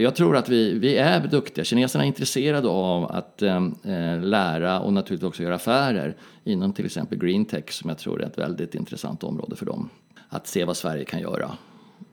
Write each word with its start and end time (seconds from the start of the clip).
Jag 0.00 0.14
tror 0.14 0.36
att 0.36 0.48
vi, 0.48 0.78
vi 0.78 0.96
är 0.96 1.20
duktiga. 1.20 1.64
Kineserna 1.64 2.04
är 2.04 2.08
intresserade 2.08 2.68
av 2.68 3.12
att 3.12 3.42
ehm, 3.42 3.74
eh, 3.84 4.20
lära 4.20 4.80
och 4.80 4.92
naturligtvis 4.92 5.28
också 5.28 5.42
göra 5.42 5.54
affärer 5.54 6.16
inom 6.44 6.72
till 6.72 6.86
exempel 6.86 7.18
green 7.18 7.44
tech 7.44 7.72
som 7.72 7.88
jag 7.88 7.98
tror 7.98 8.22
är 8.22 8.26
ett 8.26 8.38
väldigt 8.38 8.74
intressant 8.74 9.24
område 9.24 9.56
för 9.56 9.66
dem. 9.66 9.88
Att 10.28 10.46
se 10.46 10.64
vad 10.64 10.76
Sverige 10.76 11.04
kan 11.04 11.20
göra. 11.20 11.50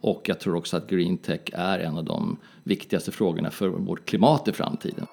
Och 0.02 0.22
jag 0.26 0.40
tror 0.40 0.56
också 0.56 0.78
att 0.78 0.90
green 0.90 1.18
tech 1.18 1.42
är 1.54 1.80
en 1.80 1.98
av 1.98 2.04
de 2.04 2.38
viktigaste 2.64 3.12
frågorna 3.12 3.52
för 3.52 3.68
vårt 3.68 4.06
klimat 4.06 4.48
i 4.48 4.52
framtiden. 4.52 5.08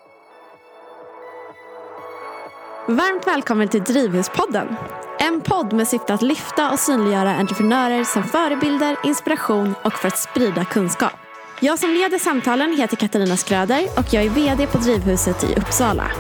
Varmt 2.89 3.27
välkommen 3.27 3.69
till 3.69 3.83
Drivhuspodden. 3.83 4.67
En 5.21 5.41
podd 5.41 5.73
med 5.73 5.89
syfte 5.89 6.15
att 6.15 6.23
lyfta 6.23 6.73
och 6.73 6.79
synliggöra 6.79 7.35
entreprenörer 7.35 8.05
som 8.05 8.23
förebilder, 8.23 8.97
inspiration 9.05 9.75
och 9.85 9.93
för 9.93 10.09
att 10.09 10.19
sprida 10.19 10.65
kunskap. 10.65 11.24
Jag 11.65 11.79
som 11.79 11.91
leder 11.91 12.19
samtalen 12.19 12.77
heter 12.77 12.97
Katarina 12.97 13.37
Skröder 13.37 13.85
och 13.99 14.15
jag 14.15 14.25
är 14.25 14.31
VD 14.31 14.67
på 14.67 14.79
Drivhuset 14.79 15.45
i 15.45 15.55
Uppsala. 15.55 16.11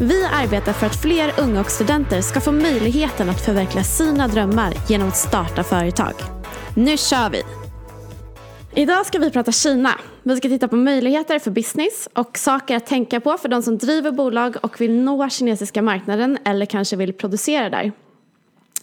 Vi 0.00 0.24
arbetar 0.24 0.72
för 0.72 0.86
att 0.86 1.02
fler 1.02 1.32
unga 1.38 1.60
och 1.60 1.70
studenter 1.70 2.20
ska 2.20 2.40
få 2.40 2.52
möjligheten 2.52 3.30
att 3.30 3.44
förverkliga 3.44 3.84
sina 3.84 4.28
drömmar 4.28 4.74
genom 4.88 5.08
att 5.08 5.16
starta 5.16 5.64
företag. 5.64 6.12
Nu 6.76 6.96
kör 6.96 7.30
vi! 7.30 7.42
Idag 8.74 9.06
ska 9.06 9.18
vi 9.18 9.30
prata 9.30 9.52
Kina. 9.52 10.00
Vi 10.22 10.36
ska 10.36 10.48
titta 10.48 10.68
på 10.68 10.76
möjligheter 10.76 11.38
för 11.38 11.50
business 11.50 12.08
och 12.12 12.38
saker 12.38 12.76
att 12.76 12.86
tänka 12.86 13.20
på 13.20 13.38
för 13.38 13.48
de 13.48 13.62
som 13.62 13.78
driver 13.78 14.10
bolag 14.10 14.56
och 14.62 14.80
vill 14.80 14.92
nå 14.92 15.28
kinesiska 15.28 15.82
marknaden 15.82 16.38
eller 16.44 16.66
kanske 16.66 16.96
vill 16.96 17.12
producera 17.12 17.70
där. 17.70 17.92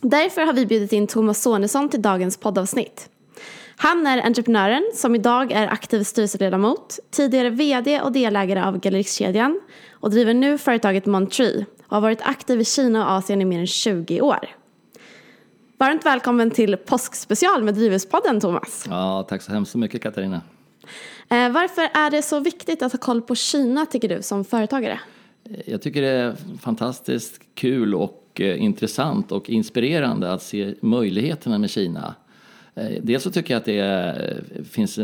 Därför 0.02 0.42
har 0.42 0.53
vi 0.53 0.66
bjudit 0.66 0.94
in 0.94 1.08
Thomas 1.08 1.42
Sonesson 1.42 1.89
till 1.89 2.02
dagens 2.02 2.38
poddavsnitt. 2.38 3.09
Han 3.84 4.08
är 4.08 4.26
entreprenören 4.26 4.91
som 4.94 5.16
idag 5.16 5.52
är 5.52 5.67
aktiv 5.67 6.03
styrelseledamot, 6.03 6.99
tidigare 7.09 7.49
VD 7.49 8.02
och 8.02 8.12
delägare 8.12 8.62
av 8.62 8.80
Gallerixkedjan 8.80 9.62
och 9.91 10.12
driver 10.12 10.34
nu 10.34 10.58
företaget 10.58 11.06
Montree 11.06 11.66
och 11.88 11.95
har 11.95 12.02
varit 12.02 12.22
aktiv 12.22 12.61
i 12.61 12.66
Kina 12.66 13.06
och 13.06 13.11
Asien 13.11 13.41
i 13.41 13.45
mer 13.45 13.59
än 13.59 13.67
20 13.67 14.22
år. 14.22 14.50
Varmt 15.78 16.06
välkommen 16.06 16.52
till 16.52 16.78
påskspecial 16.78 17.64
med 17.64 17.73
Drivhuspodden 17.73 18.39
Thomas. 18.39 18.86
Ja, 18.89 19.25
tack 19.30 19.41
så 19.41 19.52
hemskt 19.52 19.75
mycket 19.75 20.02
Katarina. 20.02 20.41
Eh, 21.30 21.50
varför 21.50 21.81
är 21.81 22.11
det 22.11 22.22
så 22.22 22.39
viktigt 22.39 22.81
att 22.81 22.91
ha 22.91 23.00
koll 23.00 23.22
på 23.22 23.36
Kina 23.36 23.86
tycker 23.86 24.09
du 24.09 24.22
som 24.22 24.45
företagare? 24.45 25.00
Jag 25.66 25.81
tycker 25.81 26.02
det 26.02 26.09
är 26.09 26.36
fantastiskt 26.61 27.41
kul 27.56 27.95
och 27.95 28.41
eh, 28.41 28.63
intressant 28.63 29.31
och 29.31 29.50
inspirerande 29.50 30.34
att 30.34 30.44
se 30.44 30.75
möjligheterna 30.81 31.58
med 31.58 31.69
Kina. 31.69 32.16
Eh, 32.75 33.02
dels 33.03 33.23
så 33.23 33.31
tycker 33.31 33.53
jag 33.53 33.59
att 33.59 33.66
det 33.66 34.66
finns, 34.66 35.00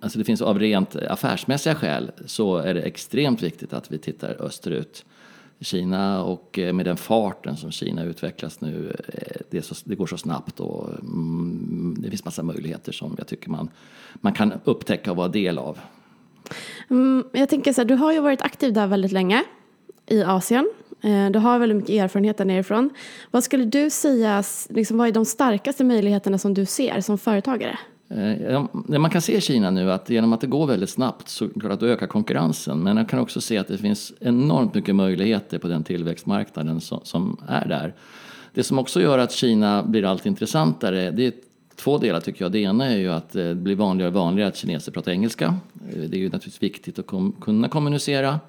alltså 0.00 0.18
det 0.18 0.24
finns 0.24 0.42
av 0.42 0.58
rent 0.58 0.96
affärsmässiga 0.96 1.74
skäl 1.74 2.10
så 2.26 2.56
är 2.56 2.74
det 2.74 2.82
extremt 2.82 3.42
viktigt 3.42 3.72
att 3.72 3.92
vi 3.92 3.98
tittar 3.98 4.42
österut. 4.42 5.04
Kina 5.62 6.24
och 6.24 6.58
eh, 6.58 6.72
med 6.72 6.86
den 6.86 6.96
farten 6.96 7.56
som 7.56 7.70
Kina 7.70 8.04
utvecklas 8.04 8.60
nu, 8.60 8.96
eh, 9.08 9.40
det, 9.50 9.62
så, 9.62 9.74
det 9.84 9.94
går 9.94 10.06
så 10.06 10.16
snabbt 10.16 10.60
och 10.60 10.90
mm, 11.00 11.96
det 11.98 12.10
finns 12.10 12.24
massa 12.24 12.42
möjligheter 12.42 12.92
som 12.92 13.14
jag 13.18 13.26
tycker 13.26 13.50
man, 13.50 13.68
man 14.14 14.32
kan 14.32 14.52
upptäcka 14.64 15.10
och 15.10 15.16
vara 15.16 15.28
del 15.28 15.58
av. 15.58 15.78
Mm, 16.90 17.24
jag 17.32 17.48
tänker 17.48 17.72
så 17.72 17.80
här, 17.80 17.88
du 17.88 17.94
har 17.94 18.12
ju 18.12 18.20
varit 18.20 18.42
aktiv 18.42 18.72
där 18.72 18.86
väldigt 18.86 19.12
länge 19.12 19.44
i 20.06 20.22
Asien. 20.22 20.72
Eh, 21.02 21.30
du 21.30 21.38
har 21.38 21.58
väldigt 21.58 21.76
mycket 21.76 22.04
erfarenhet 22.04 22.38
där 22.38 22.44
nerifrån. 22.44 22.90
Vad 23.30 23.44
skulle 23.44 23.64
du 23.64 23.90
säga, 23.90 24.42
liksom, 24.68 24.98
vad 24.98 25.08
är 25.08 25.12
de 25.12 25.24
starkaste 25.24 25.84
möjligheterna 25.84 26.38
som 26.38 26.54
du 26.54 26.66
ser 26.66 27.00
som 27.00 27.18
företagare? 27.18 27.78
Eh, 28.08 28.64
det 28.88 28.98
man 28.98 29.10
kan 29.10 29.22
se 29.22 29.36
i 29.36 29.40
Kina 29.40 29.70
nu 29.70 29.92
att 29.92 30.10
genom 30.10 30.32
att 30.32 30.40
det 30.40 30.46
går 30.46 30.66
väldigt 30.66 30.90
snabbt 30.90 31.28
så 31.28 31.48
klart 31.48 31.72
att 31.72 31.80
då 31.80 31.86
ökar 31.86 32.06
konkurrensen. 32.06 32.78
Men 32.78 32.94
man 32.94 33.06
kan 33.06 33.18
också 33.18 33.40
se 33.40 33.58
att 33.58 33.68
det 33.68 33.78
finns 33.78 34.12
enormt 34.20 34.74
mycket 34.74 34.94
möjligheter 34.94 35.58
på 35.58 35.68
den 35.68 35.84
tillväxtmarknaden 35.84 36.80
som 36.80 37.36
är 37.48 37.68
där. 37.68 37.94
Det 38.54 38.62
som 38.62 38.78
också 38.78 39.00
gör 39.00 39.18
att 39.18 39.32
Kina 39.32 39.82
blir 39.82 40.04
allt 40.04 40.26
intressantare 40.26 41.10
det 41.10 41.26
är 41.26 41.32
två 41.76 41.98
delar 41.98 42.20
tycker 42.20 42.44
jag. 42.44 42.52
Det 42.52 42.58
ena 42.58 42.86
är 42.86 42.96
ju 42.96 43.12
att 43.12 43.36
eh, 43.36 43.44
det 43.44 43.54
blir 43.54 43.76
vanligare 43.76 44.08
och 44.08 44.14
vanligare 44.14 44.48
att 44.48 44.56
kineser 44.56 44.92
pratar 44.92 45.12
engelska. 45.12 45.56
Det 45.94 46.16
är 46.16 46.20
ju 46.20 46.24
naturligtvis 46.24 46.62
viktigt 46.62 46.98
att 46.98 47.06
kunna 47.40 47.68
kommunicera. 47.68 48.40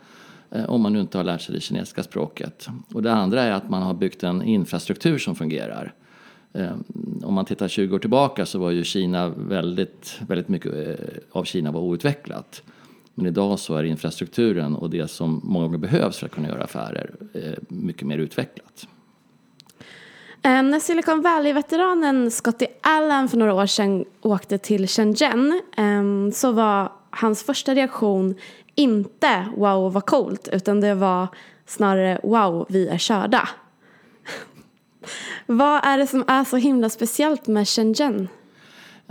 Eh, 0.54 0.70
om 0.70 0.82
man 0.82 0.94
nu 0.94 1.00
inte 1.00 1.18
har 1.18 1.24
lärt 1.24 1.42
sig 1.42 1.56
det 1.56 1.62
kinesiska 1.62 2.04
språket. 2.04 2.68
Och 2.94 3.04
det 3.04 3.14
andra 3.14 3.44
är 3.44 3.52
att 3.52 3.70
man 3.70 3.84
har 3.84 3.94
byggt 3.94 4.24
en 4.24 4.42
infrastruktur 4.42 5.18
som 5.18 5.36
fungerar. 5.36 5.94
Eh, 6.54 6.72
om 7.24 7.34
man 7.34 7.46
tittar 7.46 7.68
20 7.68 7.96
år 7.96 8.00
tillbaka 8.00 8.46
så 8.46 8.60
var 8.60 8.72
ju 8.72 8.84
Kina 8.84 9.30
väldigt, 9.30 10.20
väldigt 10.28 10.48
mycket 10.48 10.74
eh, 10.74 11.06
av 11.32 11.44
Kina 11.44 11.72
var 11.72 11.82
outvecklat. 11.82 12.64
Men 13.16 13.26
idag 13.26 13.60
så 13.60 13.76
är 13.76 13.84
infrastrukturen 13.84 14.76
och 14.76 14.90
det 14.90 15.08
som 15.08 15.42
många 15.44 15.66
gånger 15.66 15.78
behövs 15.78 16.18
för 16.18 16.26
att 16.26 16.32
kunna 16.32 16.48
göra 16.48 16.64
affärer 16.64 17.16
mycket 17.68 18.08
mer 18.08 18.18
utvecklat. 18.18 18.88
När 20.42 20.80
Silicon 20.80 21.22
Valley-veteranen 21.22 22.32
Scotty 22.32 22.66
Allen 22.82 23.30
för 23.30 23.38
några 23.38 23.54
år 23.54 23.66
sedan 23.66 24.06
åkte 24.22 24.58
till 24.58 24.88
Shenzhen 24.88 25.62
så 26.34 26.52
var 26.52 26.92
hans 27.10 27.44
första 27.44 27.76
reaktion 27.76 28.36
inte 28.76 29.48
wow 29.58 29.94
vad 29.94 30.06
coolt 30.06 30.50
utan 30.52 30.82
det 30.82 30.96
var 30.96 31.28
snarare 31.66 32.20
wow 32.24 32.66
vi 32.70 32.88
är 32.88 32.98
körda. 32.98 33.50
vad 35.46 35.86
är 35.86 35.98
det 35.98 36.08
som 36.08 36.24
är 36.28 36.44
så 36.44 36.58
himla 36.58 36.90
speciellt 36.90 37.48
med 37.48 37.68
Shenzhen? 37.68 38.28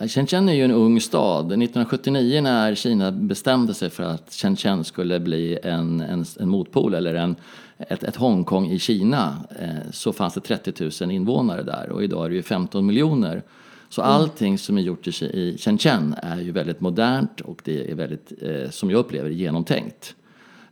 Shenzhen 0.08 0.48
är 0.48 0.52
ju 0.52 0.64
en 0.64 0.70
ung 0.70 1.00
stad. 1.00 1.46
1979 1.46 2.40
när 2.40 2.74
Kina 2.74 3.12
bestämde 3.12 3.74
sig 3.74 3.90
för 3.90 4.02
att 4.02 4.32
Shenzhen 4.32 4.84
skulle 4.84 5.20
bli 5.20 5.58
en, 5.62 6.00
en, 6.00 6.24
en 6.40 6.48
motpol 6.48 6.94
eller 6.94 7.14
en, 7.14 7.36
ett, 7.78 8.02
ett 8.02 8.16
Hongkong 8.16 8.66
i 8.66 8.78
Kina 8.78 9.36
eh, 9.60 9.90
så 9.92 10.12
fanns 10.12 10.34
det 10.34 10.40
30 10.40 10.90
000 11.04 11.10
invånare 11.10 11.62
där 11.62 11.90
och 11.90 12.04
idag 12.04 12.24
är 12.24 12.28
det 12.28 12.34
ju 12.34 12.42
15 12.42 12.86
miljoner. 12.86 13.42
Så 13.92 14.02
mm. 14.02 14.12
allting 14.12 14.58
som 14.58 14.78
är 14.78 14.82
gjort 14.82 15.08
i 15.22 15.56
Shenzhen 15.58 16.14
är 16.22 16.40
ju 16.40 16.52
väldigt 16.52 16.80
modernt 16.80 17.40
och 17.40 17.60
det 17.64 17.90
är 17.90 17.94
väldigt, 17.94 18.32
eh, 18.42 18.70
som 18.70 18.90
jag 18.90 18.98
upplever 18.98 19.30
genomtänkt. 19.30 20.14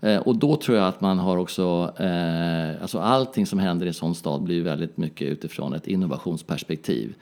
Eh, 0.01 0.17
och 0.17 0.37
då 0.37 0.57
tror 0.57 0.77
jag 0.79 0.89
att 0.89 1.01
man 1.01 1.19
har 1.19 1.37
också, 1.37 1.93
eh, 1.99 2.83
alltså 2.83 2.99
allting 2.99 3.47
som 3.47 3.59
händer 3.59 3.87
i 3.87 3.89
en 3.89 3.95
sån 3.95 4.15
stad 4.15 4.43
blir 4.43 4.63
väldigt 4.63 4.97
mycket 4.97 5.29
utifrån 5.29 5.75
ett 5.75 5.87
innovationsperspektiv. 5.87 7.15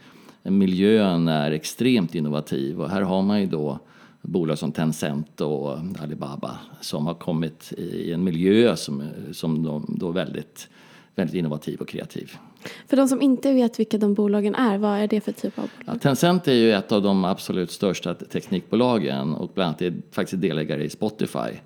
Miljön 0.42 1.28
är 1.28 1.50
extremt 1.50 2.14
innovativ 2.14 2.80
och 2.80 2.90
här 2.90 3.02
har 3.02 3.22
man 3.22 3.40
ju 3.40 3.46
då 3.46 3.78
bolag 4.22 4.58
som 4.58 4.72
Tencent 4.72 5.40
och 5.40 5.78
Alibaba 6.02 6.58
som 6.80 7.06
har 7.06 7.14
kommit 7.14 7.72
i 7.72 8.12
en 8.12 8.24
miljö 8.24 8.76
som, 8.76 9.02
som 9.32 9.62
de 9.62 9.96
då 9.98 10.10
väldigt, 10.10 10.68
väldigt 11.14 11.36
innovativ 11.36 11.80
och 11.80 11.88
kreativ. 11.88 12.38
För 12.86 12.96
de 12.96 13.08
som 13.08 13.22
inte 13.22 13.52
vet 13.52 13.80
vilka 13.80 13.98
de 13.98 14.14
bolagen 14.14 14.54
är, 14.54 14.78
vad 14.78 14.98
är 14.98 15.08
det 15.08 15.20
för 15.20 15.32
typ 15.32 15.58
av 15.58 15.70
bolag? 15.78 15.96
Ja, 15.96 15.98
Tencent 15.98 16.48
är 16.48 16.52
ju 16.52 16.72
ett 16.72 16.92
av 16.92 17.02
de 17.02 17.24
absolut 17.24 17.70
största 17.70 18.14
teknikbolagen 18.14 19.34
och 19.34 19.50
bland 19.54 19.68
annat 19.68 19.82
är 19.82 19.94
faktiskt 20.10 20.42
delägare 20.42 20.84
i 20.84 20.90
Spotify. 20.90 21.58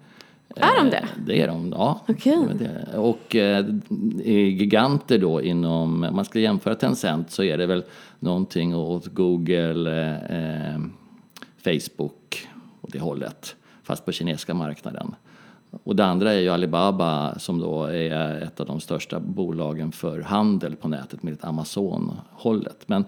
Är 0.56 0.84
de 0.84 0.91
det? 0.91 0.97
Eh, 0.97 1.04
det 1.26 1.42
är 1.42 1.48
de, 1.48 1.75
ja. 1.76 2.00
Okay. 2.08 2.36
Och 2.97 3.36
eh, 3.36 3.66
giganter 4.25 5.19
då 5.19 5.42
inom, 5.42 6.04
om 6.04 6.16
man 6.16 6.25
ska 6.25 6.38
jämföra 6.38 6.75
Tencent 6.75 7.30
så 7.30 7.42
är 7.42 7.59
det 7.59 7.66
väl 7.66 7.84
någonting 8.19 8.76
åt 8.76 9.06
Google, 9.06 9.91
eh, 10.28 10.80
Facebook 11.64 12.48
och 12.80 12.91
det 12.92 12.98
hållet. 12.98 13.56
Fast 13.82 14.04
på 14.04 14.12
kinesiska 14.12 14.54
marknaden. 14.54 15.14
Och 15.84 15.97
det 15.97 16.05
andra 16.05 16.33
är 16.33 16.41
ju 16.41 16.49
Alibaba 16.49 17.38
som 17.38 17.59
då 17.59 17.84
är 17.84 18.43
ett 18.43 18.60
av 18.60 18.66
de 18.66 18.81
största 18.81 19.21
bolagen 19.21 19.93
för 19.93 20.21
handel 20.21 20.77
på 20.77 20.88
nätet 20.88 21.22
med 21.22 21.38
Amazon-hållet. 21.41 22.78
Men 22.87 23.05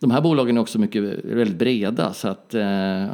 de 0.00 0.10
här 0.10 0.20
bolagen 0.20 0.56
är 0.56 0.60
också 0.60 0.78
mycket, 0.78 1.02
väldigt 1.24 1.58
breda 1.58 2.12
så 2.12 2.28
att 2.28 2.54
eh, 2.54 3.06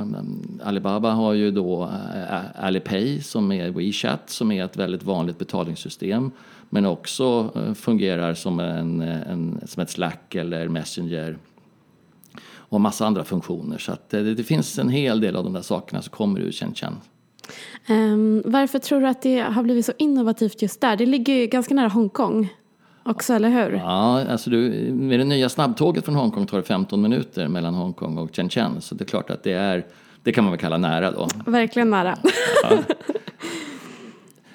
Alibaba 0.62 1.10
har 1.10 1.32
ju 1.32 1.50
då 1.50 1.82
eh, 1.82 2.64
Alipay 2.64 3.20
som 3.20 3.52
är 3.52 3.70
WeChat 3.70 4.30
som 4.30 4.52
är 4.52 4.64
ett 4.64 4.76
väldigt 4.76 5.02
vanligt 5.02 5.38
betalningssystem 5.38 6.30
men 6.70 6.86
också 6.86 7.50
eh, 7.54 7.74
fungerar 7.74 8.34
som, 8.34 8.60
en, 8.60 9.00
en, 9.00 9.60
som 9.66 9.82
ett 9.82 9.90
Slack 9.90 10.34
eller 10.34 10.68
Messenger 10.68 11.38
och 12.74 12.80
massa 12.80 13.06
andra 13.06 13.24
funktioner. 13.24 13.78
Så 13.78 13.92
att 13.92 14.14
eh, 14.14 14.22
det, 14.22 14.34
det 14.34 14.44
finns 14.44 14.78
en 14.78 14.88
hel 14.88 15.20
del 15.20 15.36
av 15.36 15.44
de 15.44 15.52
där 15.52 15.62
sakerna 15.62 16.02
som 16.02 16.10
kommer 16.10 16.40
ur 16.40 16.52
Shenzhen. 16.52 16.96
Um, 17.88 18.42
varför 18.44 18.78
tror 18.78 19.00
du 19.00 19.06
att 19.06 19.22
det 19.22 19.40
har 19.40 19.62
blivit 19.62 19.86
så 19.86 19.92
innovativt 19.98 20.62
just 20.62 20.80
där? 20.80 20.96
Det 20.96 21.06
ligger 21.06 21.34
ju 21.34 21.46
ganska 21.46 21.74
nära 21.74 21.88
Hongkong 21.88 22.48
också, 23.02 23.34
eller 23.34 23.48
hur? 23.48 23.76
Ja, 23.76 24.24
alltså 24.30 24.50
du, 24.50 24.58
med 24.92 25.20
det 25.20 25.24
nya 25.24 25.48
snabbtåget 25.48 26.04
från 26.04 26.14
Hongkong 26.14 26.46
tar 26.46 26.58
det 26.58 26.64
15 26.64 27.02
minuter 27.02 27.48
mellan 27.48 27.74
Hongkong 27.74 28.18
och 28.18 28.36
Shenzhen. 28.36 28.80
Så 28.80 28.94
det 28.94 29.04
är 29.04 29.06
klart 29.06 29.30
att 29.30 29.42
det 29.42 29.52
är, 29.52 29.86
det 30.22 30.32
kan 30.32 30.44
man 30.44 30.50
väl 30.50 30.60
kalla 30.60 30.78
nära 30.78 31.10
då. 31.10 31.28
Verkligen 31.46 31.90
nära. 31.90 32.18
Ja. 32.62 32.78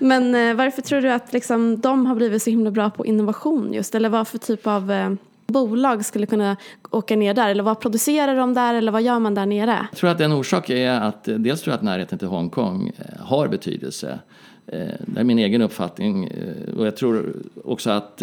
Men 0.01 0.35
eh, 0.35 0.55
varför 0.55 0.81
tror 0.81 1.01
du 1.01 1.11
att 1.11 1.33
liksom, 1.33 1.79
de 1.79 2.05
har 2.05 2.15
blivit 2.15 2.43
så 2.43 2.49
himla 2.49 2.71
bra 2.71 2.89
på 2.89 3.05
innovation 3.05 3.73
just? 3.73 3.95
Eller 3.95 4.09
vad 4.09 4.27
för 4.27 4.37
typ 4.37 4.67
av 4.67 4.91
eh, 4.91 5.09
bolag 5.49 6.05
skulle 6.05 6.25
kunna 6.25 6.57
åka 6.91 7.15
ner 7.15 7.33
där? 7.33 7.49
Eller 7.49 7.63
vad 7.63 7.79
producerar 7.79 8.35
de 8.35 8.53
där 8.53 8.73
eller 8.73 8.91
vad 8.91 9.01
gör 9.01 9.19
man 9.19 9.35
där 9.35 9.45
nere? 9.45 9.87
Jag 9.91 9.99
tror 9.99 10.09
att 10.09 10.21
en 10.21 10.31
orsak 10.31 10.69
är 10.69 10.91
att 10.91 11.23
dels 11.23 11.61
tror 11.61 11.71
jag 11.71 11.77
att 11.77 11.83
närheten 11.83 12.19
till 12.19 12.27
Hongkong 12.27 12.91
eh, 12.97 13.25
har 13.25 13.47
betydelse. 13.47 14.19
Eh, 14.67 14.87
det 14.99 15.19
är 15.19 15.23
min 15.23 15.39
egen 15.39 15.61
uppfattning 15.61 16.25
eh, 16.25 16.77
och 16.77 16.87
jag 16.87 16.95
tror 16.95 17.33
också 17.63 17.89
att 17.89 18.21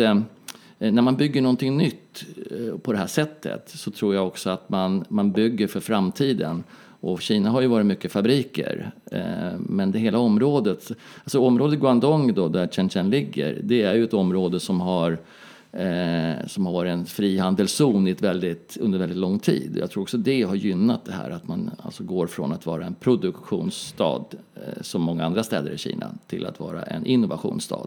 när 0.78 1.02
man 1.02 1.17
bygger 1.17 1.43
någonting 1.43 1.76
nytt 1.76 2.25
på 2.82 2.93
det 2.93 2.99
här 2.99 3.06
sättet 3.06 3.69
så 3.69 3.90
tror 3.90 4.14
jag 4.14 4.26
också 4.26 4.50
att 4.50 4.69
man, 4.69 5.05
man 5.08 5.32
bygger 5.32 5.67
för 5.67 5.81
framtiden. 5.81 6.64
Och 7.00 7.23
Kina 7.23 7.50
har 7.50 7.61
ju 7.61 7.67
varit 7.67 7.87
mycket 7.87 8.12
fabriker. 8.12 8.90
Eh, 9.12 9.58
men 9.58 9.93
det 9.93 9.99
hela 9.99 10.19
området, 10.19 10.90
alltså 11.23 11.40
området 11.40 11.81
Guangdong 11.81 12.34
då, 12.34 12.49
där 12.49 12.69
Shenzhen 12.69 13.11
ligger, 13.11 13.61
det 13.62 13.82
är 13.82 13.94
ju 13.94 14.05
ett 14.05 14.14
område 14.14 14.61
som 14.61 14.81
har 14.81 15.19
eh, 15.76 16.46
som 16.46 16.67
har 16.67 16.73
varit 16.73 16.93
en 16.93 17.06
frihandelszon 17.06 18.08
i 18.08 18.11
ett 18.11 18.23
väldigt, 18.23 18.76
under 18.81 18.99
väldigt 18.99 19.19
lång 19.19 19.38
tid. 19.38 19.76
Jag 19.81 19.90
tror 19.90 20.02
också 20.02 20.19
det 20.19 20.43
har 20.43 20.55
gynnat 20.55 21.05
det 21.05 21.12
här 21.12 21.31
att 21.31 21.49
man 21.49 21.70
alltså 21.78 22.05
går 22.05 22.26
från 22.26 22.52
att 22.52 22.67
vara 22.67 22.87
en 22.87 22.94
produktionsstad 22.94 24.25
eh, 24.55 24.82
som 24.82 25.02
många 25.02 25.25
andra 25.25 25.43
städer 25.43 25.70
i 25.70 25.78
Kina 25.78 26.14
till 26.26 26.46
att 26.46 26.61
vara 26.61 26.82
en 26.82 27.06
innovationsstad. 27.06 27.87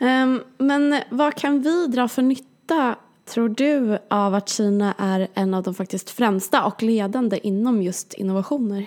Um, 0.00 0.42
men 0.58 1.00
vad 1.10 1.34
kan 1.34 1.62
vi 1.62 1.86
dra 1.86 2.08
för 2.08 2.22
nytta 2.22 2.96
tror 3.24 3.48
du 3.48 3.98
av 4.10 4.34
att 4.34 4.48
Kina 4.48 4.94
är 4.98 5.28
en 5.34 5.54
av 5.54 5.62
de 5.62 5.74
faktiskt 5.74 6.10
främsta 6.10 6.64
och 6.64 6.82
ledande 6.82 7.40
inom 7.42 7.82
just 7.82 8.14
innovationer? 8.14 8.86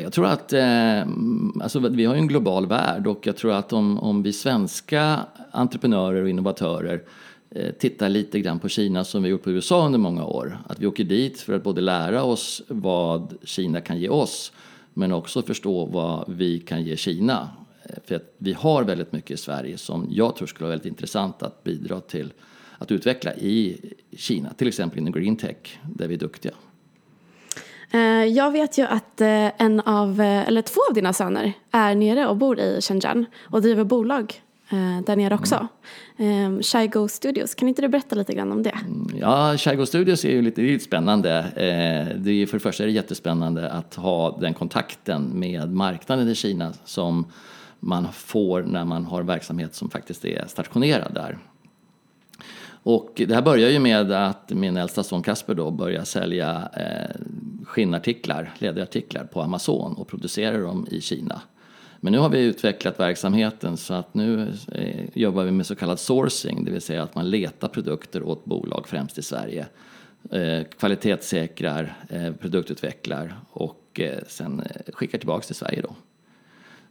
Jag 0.00 0.12
tror 0.12 0.26
att 0.26 0.52
eh, 0.52 1.00
mm, 1.00 1.60
alltså, 1.62 1.78
vi 1.78 2.04
har 2.04 2.14
en 2.14 2.28
global 2.28 2.66
värld 2.66 3.06
och 3.06 3.26
jag 3.26 3.36
tror 3.36 3.52
att 3.52 3.72
om, 3.72 3.98
om 3.98 4.22
vi 4.22 4.32
svenska 4.32 5.20
entreprenörer 5.50 6.22
och 6.22 6.28
innovatörer 6.28 7.02
eh, 7.50 7.72
tittar 7.72 8.08
lite 8.08 8.40
grann 8.40 8.58
på 8.58 8.68
Kina 8.68 9.04
som 9.04 9.22
vi 9.22 9.28
gjort 9.28 9.42
på 9.42 9.50
USA 9.50 9.86
under 9.86 9.98
många 9.98 10.24
år. 10.24 10.58
Att 10.68 10.80
vi 10.80 10.86
åker 10.86 11.04
dit 11.04 11.40
för 11.40 11.52
att 11.52 11.62
både 11.62 11.80
lära 11.80 12.22
oss 12.22 12.62
vad 12.68 13.34
Kina 13.42 13.80
kan 13.80 13.98
ge 13.98 14.08
oss 14.08 14.52
men 14.94 15.12
också 15.12 15.42
förstå 15.42 15.84
vad 15.84 16.24
vi 16.28 16.60
kan 16.60 16.82
ge 16.82 16.96
Kina. 16.96 17.48
Eh, 17.82 17.96
för 18.06 18.14
att 18.14 18.34
vi 18.38 18.52
har 18.52 18.84
väldigt 18.84 19.12
mycket 19.12 19.30
i 19.30 19.36
Sverige 19.36 19.78
som 19.78 20.06
jag 20.10 20.36
tror 20.36 20.46
skulle 20.46 20.64
vara 20.64 20.70
väldigt 20.70 20.90
intressant 20.90 21.42
att 21.42 21.64
bidra 21.64 22.00
till 22.00 22.32
att 22.78 22.92
utveckla 22.92 23.34
i 23.34 23.80
Kina, 24.16 24.52
till 24.52 24.68
exempel 24.68 24.98
inom 24.98 25.12
green 25.12 25.36
tech 25.36 25.78
där 25.94 26.08
vi 26.08 26.14
är 26.14 26.18
duktiga. 26.18 26.52
Eh, 28.18 28.24
jag 28.24 28.50
vet 28.50 28.78
ju 28.78 28.82
att 28.82 29.20
eh, 29.20 29.62
en 29.62 29.80
av, 29.80 30.20
eh, 30.20 30.48
eller 30.48 30.62
två 30.62 30.80
av 30.88 30.94
dina 30.94 31.12
söner 31.12 31.52
är 31.70 31.94
nere 31.94 32.26
och 32.26 32.36
bor 32.36 32.60
i 32.60 32.80
Shenzhen 32.80 33.26
och 33.42 33.62
driver 33.62 33.84
bolag 33.84 34.42
där 35.06 35.16
nere 35.16 35.34
också. 35.34 35.68
Mm. 36.16 36.62
Shigo 36.62 37.08
Studios, 37.08 37.54
kan 37.54 37.68
inte 37.68 37.82
du 37.82 37.88
berätta 37.88 38.16
lite 38.16 38.32
grann 38.32 38.52
om 38.52 38.62
det? 38.62 38.78
Mm, 38.86 39.08
ja, 39.20 39.56
Shigo 39.56 39.86
Studios 39.86 40.24
är 40.24 40.30
ju 40.30 40.42
lite, 40.42 40.60
lite 40.60 40.84
spännande. 40.84 41.46
Det 42.16 42.30
är, 42.30 42.46
för 42.46 42.56
det 42.56 42.62
första 42.62 42.82
är 42.82 42.86
det 42.86 42.92
jättespännande 42.92 43.70
att 43.70 43.94
ha 43.94 44.38
den 44.40 44.54
kontakten 44.54 45.30
med 45.34 45.72
marknaden 45.72 46.28
i 46.28 46.34
Kina 46.34 46.72
som 46.84 47.26
man 47.80 48.12
får 48.12 48.62
när 48.62 48.84
man 48.84 49.04
har 49.04 49.22
verksamhet 49.22 49.74
som 49.74 49.90
faktiskt 49.90 50.24
är 50.24 50.44
stationerad 50.46 51.14
där. 51.14 51.38
Och 52.90 53.12
det 53.14 53.34
här 53.34 53.42
börjar 53.42 53.70
ju 53.70 53.78
med 53.78 54.12
att 54.12 54.50
min 54.50 54.76
äldsta 54.76 55.02
son 55.02 55.22
Kasper 55.22 55.54
då 55.54 55.70
börjar 55.70 56.04
sälja 56.04 56.68
eh, 56.76 57.16
skinnartiklar, 57.64 58.54
läderartiklar 58.58 59.24
på 59.24 59.42
Amazon 59.42 59.94
och 59.94 60.08
producerar 60.08 60.62
dem 60.62 60.86
i 60.90 61.00
Kina. 61.00 61.42
Men 62.00 62.12
nu 62.12 62.18
har 62.18 62.28
vi 62.28 62.44
utvecklat 62.44 63.00
verksamheten 63.00 63.76
så 63.76 63.94
att 63.94 64.14
nu 64.14 64.52
eh, 64.72 65.04
jobbar 65.14 65.44
vi 65.44 65.50
med 65.50 65.66
så 65.66 65.74
kallad 65.74 65.98
sourcing, 65.98 66.64
det 66.64 66.70
vill 66.70 66.80
säga 66.80 67.02
att 67.02 67.14
man 67.14 67.30
letar 67.30 67.68
produkter 67.68 68.22
åt 68.22 68.44
bolag, 68.44 68.88
främst 68.88 69.18
i 69.18 69.22
Sverige. 69.22 69.66
Eh, 70.30 70.62
kvalitetssäkrar, 70.78 71.96
eh, 72.08 72.32
produktutvecklar 72.32 73.34
och 73.50 74.00
eh, 74.00 74.18
sen 74.28 74.60
eh, 74.60 74.92
skickar 74.92 75.18
tillbaks 75.18 75.46
till 75.46 75.56
Sverige 75.56 75.82
då. 75.82 75.94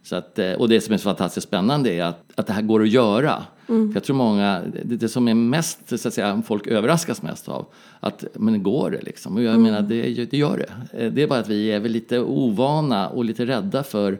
Så 0.08 0.16
att, 0.16 0.38
eh, 0.38 0.52
och 0.52 0.68
det 0.68 0.80
som 0.80 0.94
är 0.94 0.98
så 0.98 1.02
fantastiskt 1.02 1.46
spännande 1.46 1.90
är 1.90 2.04
att, 2.04 2.22
att 2.34 2.46
det 2.46 2.52
här 2.52 2.62
går 2.62 2.82
att 2.82 2.88
göra. 2.88 3.42
Mm. 3.68 3.88
För 3.88 3.96
jag 3.96 4.04
tror 4.04 4.16
många, 4.16 4.62
det, 4.84 4.96
det, 4.96 5.08
som 5.08 5.28
är 5.28 5.34
mest, 5.34 5.98
så 5.98 6.08
att 6.08 6.14
säga, 6.14 6.42
folk 6.46 6.66
överraskas 6.66 7.22
mest 7.22 7.48
av, 7.48 7.66
att 8.00 8.24
men 8.34 8.62
går 8.62 8.90
det 8.90 9.02
liksom? 9.02 9.36
Och 9.36 9.42
jag 9.42 9.54
mm. 9.54 9.62
menar, 9.62 9.82
det, 9.82 10.30
det 10.30 10.36
gör 10.36 10.56
det. 10.56 10.98
Eh, 11.04 11.12
det 11.12 11.22
är 11.22 11.26
bara 11.26 11.38
att 11.38 11.48
vi 11.48 11.72
är 11.72 11.80
väl 11.80 11.92
lite 11.92 12.20
ovana 12.20 13.08
och 13.08 13.24
lite 13.24 13.46
rädda 13.46 13.82
för 13.82 14.18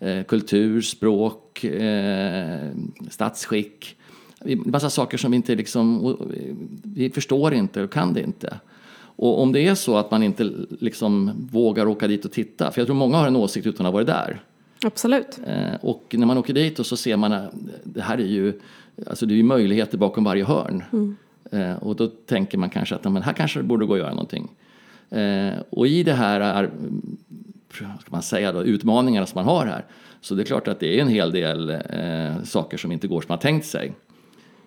eh, 0.00 0.22
kultur, 0.24 0.80
språk, 0.80 1.64
eh, 1.64 2.70
statsskick. 3.10 3.96
Massa 4.64 4.90
saker 4.90 5.18
som 5.18 5.30
vi 5.30 5.36
inte 5.36 5.54
liksom, 5.54 6.16
vi 6.82 7.10
förstår 7.10 7.54
inte 7.54 7.82
och 7.82 7.92
kan 7.92 8.14
det 8.14 8.20
inte. 8.20 8.60
Och 8.98 9.42
om 9.42 9.52
det 9.52 9.60
är 9.60 9.74
så 9.74 9.96
att 9.96 10.10
man 10.10 10.22
inte 10.22 10.50
liksom 10.80 11.32
vågar 11.52 11.86
åka 11.86 12.08
dit 12.08 12.24
och 12.24 12.32
titta, 12.32 12.70
för 12.70 12.80
jag 12.80 12.86
tror 12.86 12.96
många 12.96 13.16
har 13.16 13.26
en 13.26 13.36
åsikt 13.36 13.66
utan 13.66 13.86
att 13.86 13.92
ha 13.92 13.94
varit 13.94 14.06
där. 14.06 14.42
Absolut. 14.86 15.38
Eh, 15.46 15.74
och 15.80 16.14
när 16.18 16.26
man 16.26 16.38
åker 16.38 16.54
dit 16.54 16.78
och 16.78 16.86
så 16.86 16.96
ser 16.96 17.16
man 17.16 17.32
att 17.32 17.52
det 17.84 18.02
här 18.02 18.18
är 18.18 18.26
ju, 18.26 18.60
alltså 19.06 19.26
det 19.26 19.34
är 19.34 19.36
ju 19.36 19.42
möjligheter 19.42 19.98
bakom 19.98 20.24
varje 20.24 20.44
hörn. 20.44 20.84
Mm. 20.92 21.16
Eh, 21.52 21.76
och 21.76 21.96
då 21.96 22.06
tänker 22.06 22.58
man 22.58 22.70
kanske 22.70 22.94
att 22.94 23.04
men 23.04 23.22
här 23.22 23.32
kanske 23.32 23.58
det 23.58 23.62
borde 23.62 23.86
gå 23.86 23.92
att 23.92 23.98
göra 23.98 24.10
någonting. 24.10 24.48
Eh, 25.10 25.54
och 25.70 25.86
i 25.86 26.02
det 26.02 26.12
här 26.12 26.40
är, 26.40 26.70
ska 27.72 28.10
man 28.10 28.22
säga 28.22 28.52
då, 28.52 28.64
utmaningarna 28.64 29.26
som 29.26 29.38
man 29.38 29.54
har 29.54 29.66
här 29.66 29.84
så 30.20 30.34
det 30.34 30.42
är 30.42 30.44
klart 30.44 30.68
att 30.68 30.80
det 30.80 30.98
är 30.98 31.02
en 31.02 31.08
hel 31.08 31.32
del 31.32 31.70
eh, 31.70 32.42
saker 32.44 32.76
som 32.76 32.92
inte 32.92 33.08
går 33.08 33.20
som 33.20 33.28
man 33.28 33.38
tänkt 33.38 33.66
sig. 33.66 33.92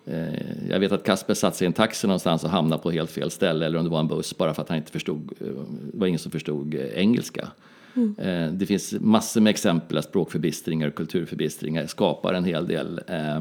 Eh, 0.06 0.68
jag 0.70 0.80
vet 0.80 0.92
att 0.92 1.04
Kasper 1.04 1.34
satt 1.34 1.56
sig 1.56 1.64
i 1.64 1.66
en 1.66 1.72
taxi 1.72 2.06
någonstans 2.06 2.44
och 2.44 2.50
hamnade 2.50 2.82
på 2.82 2.90
helt 2.90 3.10
fel 3.10 3.30
ställe 3.30 3.66
eller 3.66 3.78
om 3.78 3.84
det 3.84 3.90
var 3.90 4.00
en 4.00 4.08
buss 4.08 4.36
bara 4.36 4.54
för 4.54 4.62
att 4.62 4.68
han 4.68 4.78
inte 4.78 4.92
förstod, 4.92 5.32
det 5.38 5.98
var 5.98 6.06
ingen 6.06 6.18
som 6.18 6.32
förstod 6.32 6.74
engelska. 6.74 7.48
Mm. 7.94 8.58
Det 8.58 8.66
finns 8.66 8.94
massor 9.00 9.40
med 9.40 9.50
exempel 9.50 9.94
där 9.94 10.02
språkförbistringar 10.02 10.88
och 10.88 10.94
kulturförbistringar 10.94 11.86
skapar 11.86 12.34
en 12.34 12.44
hel 12.44 12.66
del 12.66 13.00
eh, 13.06 13.36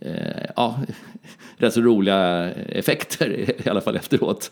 eh, 0.00 0.50
ja, 0.56 0.80
rätt 1.56 1.74
så 1.74 1.80
roliga 1.80 2.50
effekter 2.52 3.50
i 3.66 3.68
alla 3.68 3.80
fall 3.80 3.96
efteråt. 3.96 4.50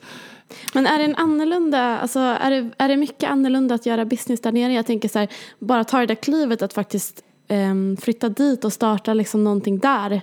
Men 0.74 0.86
är 0.86 0.98
det 0.98 1.04
en 1.04 1.16
annorlunda, 1.16 1.98
alltså 1.98 2.18
är 2.18 2.50
det, 2.50 2.70
är 2.78 2.88
det 2.88 2.96
mycket 2.96 3.30
annorlunda 3.30 3.74
att 3.74 3.86
göra 3.86 4.04
business 4.04 4.40
där 4.40 4.52
nere? 4.52 4.72
Jag 4.72 4.86
tänker 4.86 5.08
så 5.08 5.18
här, 5.18 5.28
bara 5.58 5.84
ta 5.84 5.98
det 5.98 6.06
där 6.06 6.14
klivet 6.14 6.62
att 6.62 6.72
faktiskt 6.72 7.24
eh, 7.48 7.74
flytta 8.00 8.28
dit 8.28 8.64
och 8.64 8.72
starta 8.72 9.14
liksom 9.14 9.44
någonting 9.44 9.78
där 9.78 10.20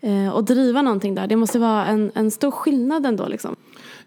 eh, 0.00 0.28
och 0.28 0.44
driva 0.44 0.82
någonting 0.82 1.14
där. 1.14 1.26
Det 1.26 1.36
måste 1.36 1.58
vara 1.58 1.86
en, 1.86 2.12
en 2.14 2.30
stor 2.30 2.50
skillnad 2.50 3.06
ändå 3.06 3.28
liksom. 3.28 3.56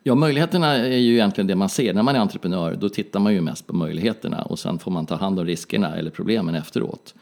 Ja, 0.08 0.16
möjligheterna 0.16 0.74
är 0.74 0.98
ju 0.98 1.14
egentligen 1.14 1.48
det 1.48 1.56
man 1.56 1.70
ser. 1.70 1.94
När 1.94 2.04
man 2.04 2.16
är 2.16 2.20
entreprenör 2.20 2.76
då 2.76 2.90
tittar 2.90 3.20
man 3.20 3.34
ju 3.34 3.42
mest 3.42 3.68
på 3.68 3.76
möjligheterna 3.76 4.42
och 4.42 4.60
sen 4.60 4.80
får 4.80 4.92
man 4.92 5.06
ta 5.06 5.16
hand 5.16 5.40
om 5.40 5.46
riskerna 5.46 5.96
eller 5.96 6.12
problemen 6.12 6.56
efteråt. 6.56 7.16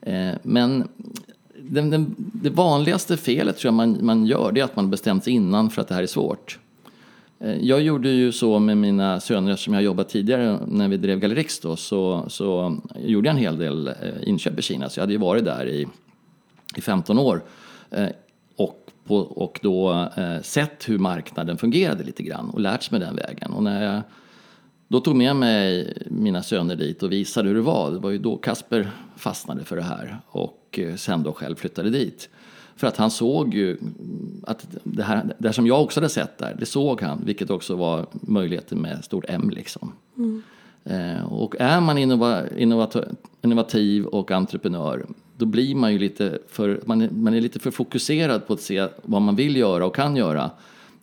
Eh, 0.00 0.30
men 0.42 0.88
den, 1.58 1.90
den, 1.90 2.14
det 2.16 2.50
vanligaste 2.50 3.16
felet 3.16 3.58
tror 3.58 3.68
jag 3.68 3.74
man, 3.74 3.98
man 4.00 4.26
gör 4.26 4.52
det 4.52 4.60
är 4.60 4.64
att 4.64 4.76
man 4.76 4.90
bestämt 4.90 5.24
sig 5.24 5.32
innan 5.32 5.70
för 5.70 5.82
att 5.82 5.88
det 5.88 5.94
här 5.94 6.02
är 6.02 6.06
svårt. 6.06 6.58
Eh, 7.40 7.56
jag 7.60 7.82
gjorde 7.82 8.08
ju 8.08 8.32
så 8.32 8.58
med 8.58 8.76
mina 8.76 9.20
söner 9.20 9.52
eftersom 9.52 9.74
jag 9.74 9.82
jobbat 9.82 10.08
tidigare 10.08 10.58
när 10.66 10.88
vi 10.88 10.96
drev 10.96 11.18
Gallerix 11.18 11.60
då, 11.60 11.76
så, 11.76 12.24
så 12.28 12.78
gjorde 12.98 13.28
jag 13.28 13.34
en 13.34 13.42
hel 13.42 13.58
del 13.58 13.88
eh, 13.88 13.94
inköp 14.22 14.58
i 14.58 14.62
Kina 14.62 14.88
så 14.88 14.98
jag 14.98 15.02
hade 15.02 15.12
ju 15.12 15.18
varit 15.18 15.44
där 15.44 15.68
i, 15.68 15.86
i 16.76 16.80
15 16.80 17.18
år 17.18 17.42
på, 19.10 19.16
och 19.16 19.60
då 19.62 20.08
eh, 20.16 20.40
sett 20.42 20.88
hur 20.88 20.98
marknaden 20.98 21.58
fungerade 21.58 22.04
lite 22.04 22.22
grann 22.22 22.50
och 22.50 22.60
lärt 22.60 22.90
mig 22.90 23.00
den 23.00 23.16
vägen. 23.16 23.52
Och 23.52 23.62
när 23.62 23.94
jag 23.94 24.02
då 24.88 25.00
tog 25.00 25.16
med 25.16 25.36
mig 25.36 25.94
mina 26.10 26.42
söner 26.42 26.76
dit 26.76 27.02
och 27.02 27.12
visade 27.12 27.48
hur 27.48 27.54
det 27.54 27.60
var, 27.60 27.90
det 27.90 27.98
var 27.98 28.10
ju 28.10 28.18
då 28.18 28.36
Kasper 28.36 28.90
fastnade 29.16 29.64
för 29.64 29.76
det 29.76 29.82
här 29.82 30.18
och 30.26 30.78
eh, 30.78 30.94
sen 30.94 31.22
då 31.22 31.32
själv 31.32 31.56
flyttade 31.56 31.90
dit. 31.90 32.28
För 32.76 32.86
att 32.86 32.96
han 32.96 33.10
såg 33.10 33.54
ju 33.54 33.78
att 34.46 34.66
det 34.84 35.02
här, 35.02 35.34
det 35.38 35.48
här 35.48 35.52
som 35.52 35.66
jag 35.66 35.82
också 35.82 36.00
hade 36.00 36.08
sett 36.08 36.38
där, 36.38 36.56
det 36.58 36.66
såg 36.66 37.02
han, 37.02 37.22
vilket 37.24 37.50
också 37.50 37.76
var 37.76 38.06
möjligheten 38.12 38.78
med 38.78 39.04
stort 39.04 39.24
M 39.28 39.50
liksom. 39.50 39.92
Mm. 40.16 40.42
Eh, 40.84 41.32
och 41.32 41.54
är 41.58 41.80
man 41.80 41.98
innova, 41.98 42.42
innovativ 43.42 44.04
och 44.04 44.30
entreprenör 44.30 45.06
då 45.40 45.46
blir 45.46 45.74
man 45.74 45.92
ju 45.92 45.98
lite 45.98 46.38
för, 46.48 46.80
man 46.86 47.00
är, 47.00 47.10
man 47.10 47.34
är 47.34 47.40
lite 47.40 47.58
för 47.58 47.70
fokuserad 47.70 48.46
på 48.46 48.52
att 48.52 48.60
se 48.60 48.88
vad 49.02 49.22
man 49.22 49.36
vill 49.36 49.56
göra 49.56 49.86
och 49.86 49.94
kan 49.94 50.16
göra. 50.16 50.50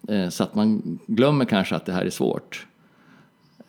Eh, 0.07 0.29
så 0.29 0.43
att 0.43 0.55
man 0.55 0.99
glömmer 1.07 1.45
kanske 1.45 1.75
att 1.75 1.85
det 1.85 1.91
här 1.91 2.05
är 2.05 2.09
svårt. 2.09 2.65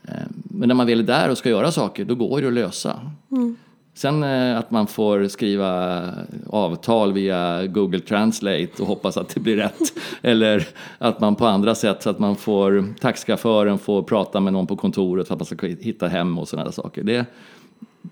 Eh, 0.02 0.12
men 0.44 0.68
när 0.68 0.74
man 0.74 0.86
väl 0.86 1.00
är 1.00 1.04
där 1.04 1.30
och 1.30 1.38
ska 1.38 1.48
göra 1.48 1.72
saker, 1.72 2.04
då 2.04 2.14
går 2.14 2.40
det 2.40 2.46
att 2.46 2.52
lösa. 2.52 3.10
Mm. 3.30 3.56
Sen 3.94 4.22
eh, 4.22 4.58
att 4.58 4.70
man 4.70 4.86
får 4.86 5.28
skriva 5.28 6.02
avtal 6.46 7.12
via 7.12 7.66
Google 7.66 8.00
Translate 8.00 8.68
och 8.80 8.86
hoppas 8.86 9.16
att 9.16 9.28
det 9.28 9.40
blir 9.40 9.56
rätt. 9.56 9.78
Eller 10.22 10.68
att 10.98 11.20
man 11.20 11.34
på 11.34 11.46
andra 11.46 11.74
sätt, 11.74 12.02
så 12.02 12.10
att 12.10 12.18
man 12.18 12.36
får, 12.36 12.94
taxichauffören 13.00 13.78
får 13.78 14.02
prata 14.02 14.40
med 14.40 14.52
någon 14.52 14.66
på 14.66 14.76
kontoret 14.76 15.26
för 15.26 15.34
att 15.34 15.40
man 15.40 15.46
ska 15.46 15.66
hitta 15.66 16.08
hem 16.08 16.38
och 16.38 16.48
sådana 16.48 16.72
saker. 16.72 17.02
Det, 17.02 17.26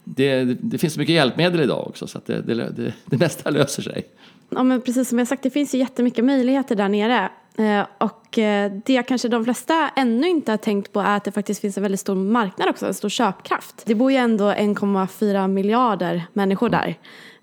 det, 0.04 0.44
det 0.44 0.78
finns 0.78 0.98
mycket 0.98 1.14
hjälpmedel 1.14 1.60
idag 1.60 1.86
också 1.86 2.06
så 2.06 2.18
att 2.18 2.26
det, 2.26 2.42
det, 2.42 2.54
det, 2.54 2.94
det 3.04 3.18
mesta 3.18 3.50
löser 3.50 3.82
sig. 3.82 4.06
Ja, 4.50 4.62
men 4.62 4.80
precis 4.80 5.08
som 5.08 5.18
jag 5.18 5.28
sagt, 5.28 5.42
det 5.42 5.50
finns 5.50 5.74
ju 5.74 5.78
jättemycket 5.78 6.24
möjligheter 6.24 6.76
där 6.76 6.88
nere. 6.88 7.30
Eh, 7.58 7.86
och 7.98 8.38
eh, 8.38 8.72
det 8.84 9.02
kanske 9.02 9.28
de 9.28 9.44
flesta 9.44 9.90
ännu 9.96 10.28
inte 10.28 10.52
har 10.52 10.56
tänkt 10.56 10.92
på 10.92 11.00
är 11.00 11.16
att 11.16 11.24
det 11.24 11.32
faktiskt 11.32 11.60
finns 11.60 11.76
en 11.76 11.82
väldigt 11.82 12.00
stor 12.00 12.14
marknad 12.14 12.68
också, 12.68 12.86
en 12.86 12.94
stor 12.94 13.08
köpkraft. 13.08 13.82
Det 13.84 13.94
bor 13.94 14.12
ju 14.12 14.16
ändå 14.16 14.44
1,4 14.50 15.48
miljarder 15.48 16.26
människor 16.32 16.68
där. 16.68 16.98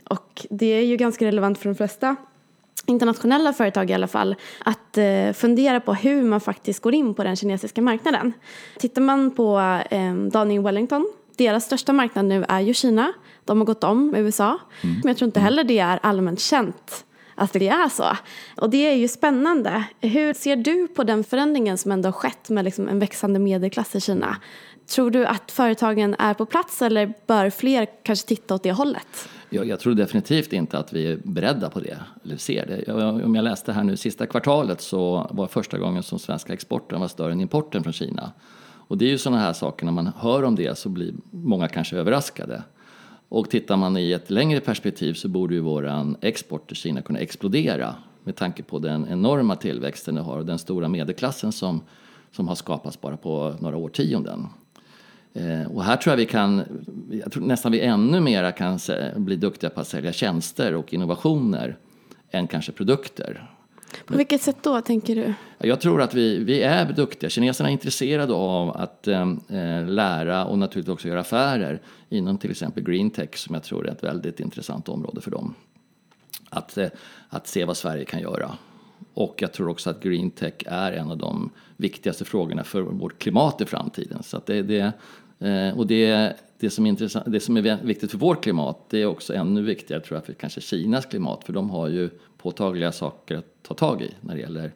Och 0.10 0.46
det 0.50 0.66
är 0.66 0.86
ju 0.86 0.98
ganska 0.98 1.26
relevant 1.26 1.58
för 1.58 1.70
de 1.70 1.76
flesta 1.76 2.16
internationella 2.86 3.54
företag 3.54 3.90
i 3.90 3.94
alla 3.94 4.08
fall 4.08 4.36
att 4.66 4.98
eh, 4.98 5.32
fundera 5.34 5.80
på 5.80 5.94
hur 5.94 6.24
man 6.24 6.42
faktiskt 6.42 6.82
går 6.82 6.94
in 6.94 7.14
på 7.14 7.24
den 7.24 7.36
kinesiska 7.36 7.82
marknaden. 7.82 8.34
Tittar 8.78 9.02
man 9.02 9.32
på 9.32 9.60
eh, 9.90 10.62
Wellington, 10.64 11.08
deras 11.38 11.66
största 11.66 11.94
marknad 11.94 12.26
nu 12.26 12.46
är 12.50 12.60
ju 12.60 12.74
Kina. 12.74 13.14
De 13.46 13.58
har 13.58 13.66
gått 13.66 13.84
om 13.84 14.16
USA. 14.16 14.60
Mm. 14.82 14.96
Men 14.96 15.08
jag 15.08 15.18
tror 15.18 15.28
inte 15.28 15.40
heller 15.40 15.64
det 15.64 15.80
är 15.80 16.00
allmänt 16.04 16.40
känt 16.40 17.06
att 17.36 17.54
det 17.54 17.68
är 17.68 17.90
så. 17.90 18.18
Och 18.56 18.70
det 18.70 18.90
är 18.90 18.96
ju 18.96 19.08
spännande. 19.08 19.84
Hur 20.02 20.34
ser 20.34 20.56
du 20.56 20.88
på 20.88 21.04
den 21.04 21.24
förändringen 21.24 21.78
som 21.78 21.92
ändå 21.92 22.08
har 22.08 22.14
skett 22.14 22.50
med 22.50 22.66
liksom 22.66 22.88
en 22.88 23.00
växande 23.00 23.40
medelklass 23.40 23.96
i 23.96 24.02
Kina? 24.02 24.38
Tror 24.88 25.12
du 25.12 25.26
att 25.26 25.52
företagen 25.52 26.16
är 26.20 26.34
på 26.34 26.46
plats 26.46 26.82
eller 26.82 27.14
bör 27.28 27.50
fler 27.50 27.88
kanske 28.04 28.28
titta 28.28 28.56
åt 28.56 28.64
det 28.64 28.72
hållet? 28.72 29.30
Jag, 29.50 29.66
jag, 29.66 29.80
tror 29.80 29.94
definitivt 29.94 30.54
inte 30.54 30.78
att 30.78 30.94
vi 30.94 31.12
är 31.12 31.20
beredda 31.24 31.70
på 31.70 31.80
det, 31.80 31.98
eller 32.24 32.38
ser 32.38 32.66
det. 32.66 32.84
Jag, 32.88 33.26
om 33.26 33.36
jag 33.36 33.44
läste 33.44 33.72
här 33.74 33.84
nu 33.84 33.98
sista 33.98 34.26
kvartalet 34.26 34.82
så 34.82 35.28
var 35.32 35.48
första 35.48 35.78
gången 35.78 36.04
som 36.04 36.20
svenska 36.20 36.54
exporten 36.54 37.00
var 37.00 37.08
större 37.08 37.32
än 37.32 37.42
importen 37.42 37.84
från 37.84 37.94
Kina. 37.94 38.32
Och 38.88 38.98
det 38.98 39.06
är 39.06 39.10
ju 39.10 39.18
sådana 39.18 39.42
här 39.42 39.54
saker, 39.54 39.86
när 39.86 39.94
man 39.94 40.12
hör 40.18 40.44
om 40.44 40.56
det 40.56 40.78
så 40.78 40.90
blir 40.90 41.14
många 41.32 41.68
kanske 41.68 41.98
överraskade. 41.98 42.64
Och 43.30 43.50
tittar 43.50 43.78
man 43.78 43.98
i 43.98 44.12
ett 44.12 44.30
längre 44.30 44.60
perspektiv 44.60 45.14
så 45.14 45.28
borde 45.28 45.54
ju 45.54 45.60
våran 45.60 46.18
export 46.22 46.68
till 46.68 46.78
Kina 46.78 47.02
kunna 47.02 47.20
explodera 47.20 47.96
med 48.24 48.36
tanke 48.36 48.64
på 48.64 48.80
den 48.80 49.08
enorma 49.10 49.56
tillväxten 49.56 50.16
det 50.16 50.22
har 50.22 50.38
och 50.38 50.46
den 50.46 50.60
stora 50.60 50.88
medelklassen 50.88 51.52
som, 51.52 51.82
som 52.32 52.48
har 52.48 52.56
skapats 52.56 53.02
bara 53.02 53.18
på 53.18 53.56
några 53.60 53.78
årtionden. 53.78 54.48
Eh, 55.34 55.72
och 55.72 55.84
här 55.84 55.98
tror 55.98 56.12
jag 56.12 56.18
vi 56.18 56.26
kan, 56.26 56.64
jag 57.12 57.32
tror 57.32 57.44
nästan 57.44 57.72
vi 57.72 57.80
ännu 57.80 58.20
mera 58.20 58.52
kan 58.52 58.80
bli 59.16 59.36
duktiga 59.36 59.70
på 59.70 59.82
att 59.82 59.88
sälja 59.88 60.14
tjänster 60.14 60.76
och 60.76 60.94
innovationer 60.94 61.78
än 62.32 62.48
kanske 62.48 62.72
produkter. 62.72 63.53
På 64.06 64.18
vilket 64.18 64.42
sätt 64.42 64.58
då, 64.62 64.82
tänker 64.82 65.16
du? 65.16 65.34
Jag 65.58 65.82
tror 65.82 66.02
att 66.02 66.14
vi, 66.14 66.44
vi 66.44 66.62
är 66.62 66.94
duktiga. 66.94 67.30
Kineserna 67.30 67.70
är 67.70 67.74
intresserade 67.74 68.34
av 68.34 68.78
att 68.78 69.08
eh, 69.08 69.22
eh, 69.50 69.88
lära 69.88 70.46
och 70.46 70.58
naturligtvis 70.60 70.94
också 70.94 71.08
göra 71.08 71.20
affärer 71.20 71.82
inom 72.10 72.38
till 72.38 72.52
exempel 72.52 72.84
green 72.84 73.10
tech 73.10 73.38
som 73.38 73.56
jag 73.56 73.64
tror 73.64 73.88
är 73.88 73.92
ett 73.92 74.04
väldigt 74.04 74.40
intressant 74.40 74.90
område 74.90 75.22
för 75.22 75.32
dem. 75.32 75.56
Att, 76.50 76.78
eh, 76.78 76.90
att 77.30 77.48
se 77.48 77.66
vad 77.66 77.78
Sverige 77.78 78.06
kan 78.06 78.20
göra. 78.20 78.58
Och 79.14 79.36
jag 79.38 79.54
tror 79.54 79.70
också 79.70 79.90
att 79.90 80.04
green 80.04 80.32
tech 80.32 80.54
är 80.66 80.92
en 80.92 81.12
av 81.12 81.18
de 81.18 81.50
viktigaste 81.78 82.26
frågorna 82.26 82.64
för 82.64 82.82
vårt 82.82 83.20
klimat 83.20 83.62
i 83.62 83.66
framtiden. 83.66 84.24
Så 84.24 84.42
det, 84.46 84.62
det, 84.62 84.94
och 85.76 85.88
det, 85.88 86.34
det, 86.60 86.70
som 86.70 86.86
är 86.86 86.90
intressant, 86.90 87.26
det 87.28 87.40
som 87.40 87.58
är 87.58 87.84
viktigt 87.84 88.12
för 88.12 88.18
vårt 88.18 88.44
klimat 88.44 88.80
det 88.90 89.02
är 89.02 89.06
också 89.06 89.34
ännu 89.34 89.62
viktigare 89.62 90.02
tror 90.02 90.18
jag 90.18 90.26
för 90.26 90.34
kanske 90.34 90.62
Kinas 90.62 91.06
klimat 91.06 91.44
för 91.44 91.54
de 91.54 91.70
har 91.70 91.88
ju 91.88 92.10
påtagliga 92.38 92.92
saker 92.92 93.38
att 93.38 93.64
ta 93.64 93.74
tag 93.74 94.02
i 94.02 94.12
när 94.22 94.36
det 94.36 94.42
gäller 94.42 94.72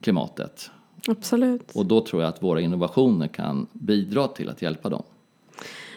klimatet. 0.00 0.70
Absolut. 1.08 1.70
Och 1.74 1.86
då 1.86 2.00
tror 2.00 2.22
jag 2.22 2.28
att 2.28 2.42
våra 2.42 2.60
innovationer 2.60 3.28
kan 3.28 3.66
bidra 3.72 4.28
till 4.28 4.48
att 4.48 4.62
hjälpa 4.62 4.88
dem. 4.88 5.02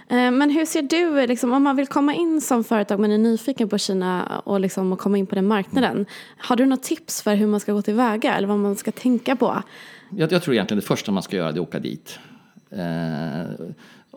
Eh, 0.08 0.32
men 0.32 0.50
hur 0.50 0.65
ser 0.65 0.82
du, 0.82 1.27
liksom, 1.27 1.53
om 1.53 1.63
man 1.63 1.75
vill 1.75 1.88
komma 1.88 2.13
in 2.13 2.41
som 2.41 2.63
företag 2.63 3.00
men 3.00 3.12
är 3.12 3.17
nyfiken 3.17 3.70
på 3.70 3.77
Kina 3.77 4.41
och 4.44 4.60
liksom 4.60 4.98
komma 4.98 5.17
in 5.17 5.27
på 5.27 5.36
den 5.36 5.48
marknaden. 5.48 6.05
Har 6.38 6.55
du 6.55 6.65
något 6.65 6.84
tips 6.84 7.22
för 7.22 7.36
hur 7.36 7.48
man 7.48 7.60
ska 7.60 7.74
gå 7.74 7.82
tillväga 7.82 8.36
eller 8.36 8.48
vad 8.48 8.60
man 8.60 8.75
ska 8.75 8.91
tänka 8.91 9.36
på? 9.36 9.63
Jag, 10.10 10.32
jag 10.32 10.44
tror 10.44 10.55
egentligen 10.55 10.79
det 10.79 10.88
första 10.88 11.12
man 11.12 11.24
ska 11.24 11.38
göra 11.38 11.48
är 11.48 11.53
att 11.53 11.60
åka 11.60 11.79
dit. 11.79 12.20
Eh, 12.70 13.65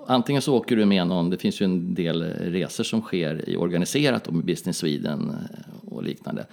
antingen 0.08 0.42
så 0.42 0.54
åker 0.54 0.76
du 0.76 0.84
med 0.84 1.06
någon, 1.06 1.30
det 1.30 1.38
finns 1.38 1.60
ju 1.60 1.64
en 1.64 1.94
del 1.94 2.22
resor 2.22 2.84
som 2.84 3.00
sker 3.00 3.48
i 3.48 3.56
organiserat 3.56 4.26
och 4.26 4.34
med 4.34 4.44
Business 4.44 4.78
Sweden 4.78 5.30
eh, 5.30 5.94
och 5.94 6.02
liknande. 6.02 6.46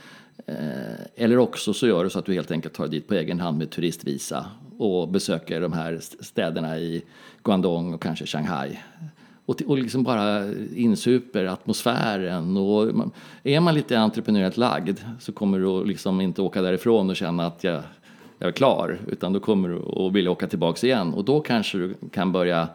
Eh, 0.46 1.24
eller 1.24 1.38
också 1.38 1.74
så 1.74 1.88
gör 1.88 2.04
du 2.04 2.10
så 2.10 2.20
att 2.20 2.26
du 2.26 2.34
helt 2.34 2.52
enkelt 2.52 2.74
tar 2.74 2.88
dit 2.88 3.08
på 3.08 3.14
egen 3.14 3.40
hand 3.40 3.58
med 3.58 3.70
turistvisa 3.70 4.46
och 4.78 5.08
besöker 5.08 5.62
de 5.62 5.74
här 5.74 6.00
städerna 6.20 6.80
i 6.80 7.04
Guangdong 7.44 7.94
och 7.94 8.02
kanske 8.02 8.26
Shanghai. 8.26 8.80
Och, 9.46 9.62
och 9.68 9.78
liksom 9.78 10.04
bara 10.04 10.54
insuper 10.76 11.46
atmosfären. 11.46 12.58
Och 12.58 12.96
man, 12.96 13.12
är 13.44 13.60
man 13.60 13.74
lite 13.74 14.00
entreprenöriellt 14.00 14.58
lagd 14.58 15.00
så 15.20 15.32
kommer 15.32 15.60
du 15.60 15.86
liksom 15.86 16.22
inte 16.22 16.42
åka 16.42 16.62
därifrån 16.62 17.10
och 17.10 17.16
känna 17.16 17.46
att 17.46 17.64
jag, 17.64 17.82
jag 18.40 18.48
är 18.48 18.52
klar. 18.52 19.00
Utan 19.08 19.34
då 19.34 19.40
kommer 19.40 19.70
du 19.70 20.06
att 20.06 20.14
vilja 20.14 20.32
åka 20.32 20.48
tillbaka 20.48 20.88
igen. 20.88 21.14
Och 21.14 21.26
då 21.26 21.40
kanske 21.40 21.78
du 21.78 21.96
kan 22.12 22.32
börja 22.32 22.68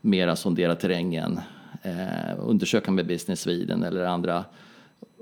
mera 0.00 0.36
sondera 0.36 0.74
terrängen. 0.74 1.40
Eh, 1.82 2.38
undersöka 2.38 2.90
med 2.90 3.06
Business 3.06 3.40
Sweden 3.40 3.82
eller 3.82 4.04
andra 4.04 4.44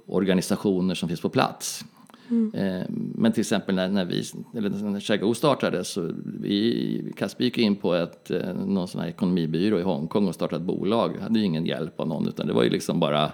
organisationer 0.06 0.94
som 0.94 1.08
finns 1.08 1.20
på 1.20 1.28
plats. 1.28 1.84
Mm. 2.30 2.54
Eh, 2.54 2.86
men 3.14 3.32
till 3.32 3.40
exempel 3.40 3.74
när, 3.74 3.88
när, 3.88 4.04
vi, 4.04 4.24
eller 4.56 4.70
när 4.70 5.00
Chagoo 5.00 5.34
startade 5.34 5.84
så 5.84 6.10
vi, 6.40 7.12
Kasper 7.16 7.44
gick 7.44 7.58
in 7.58 7.76
på 7.76 7.94
ett, 7.94 8.30
eh, 8.30 8.54
någon 8.54 8.88
sån 8.88 9.00
här 9.00 9.08
ekonomibyrå 9.08 9.78
i 9.78 9.82
Hongkong 9.82 10.28
och 10.28 10.34
startade 10.34 10.60
ett 10.60 10.66
bolag. 10.66 11.12
hade 11.20 11.38
ju 11.38 11.44
ingen 11.44 11.66
hjälp 11.66 12.00
av 12.00 12.08
någon 12.08 12.28
utan 12.28 12.46
det 12.46 12.52
var 12.52 12.62
ju 12.62 12.70
liksom 12.70 13.00
bara, 13.00 13.32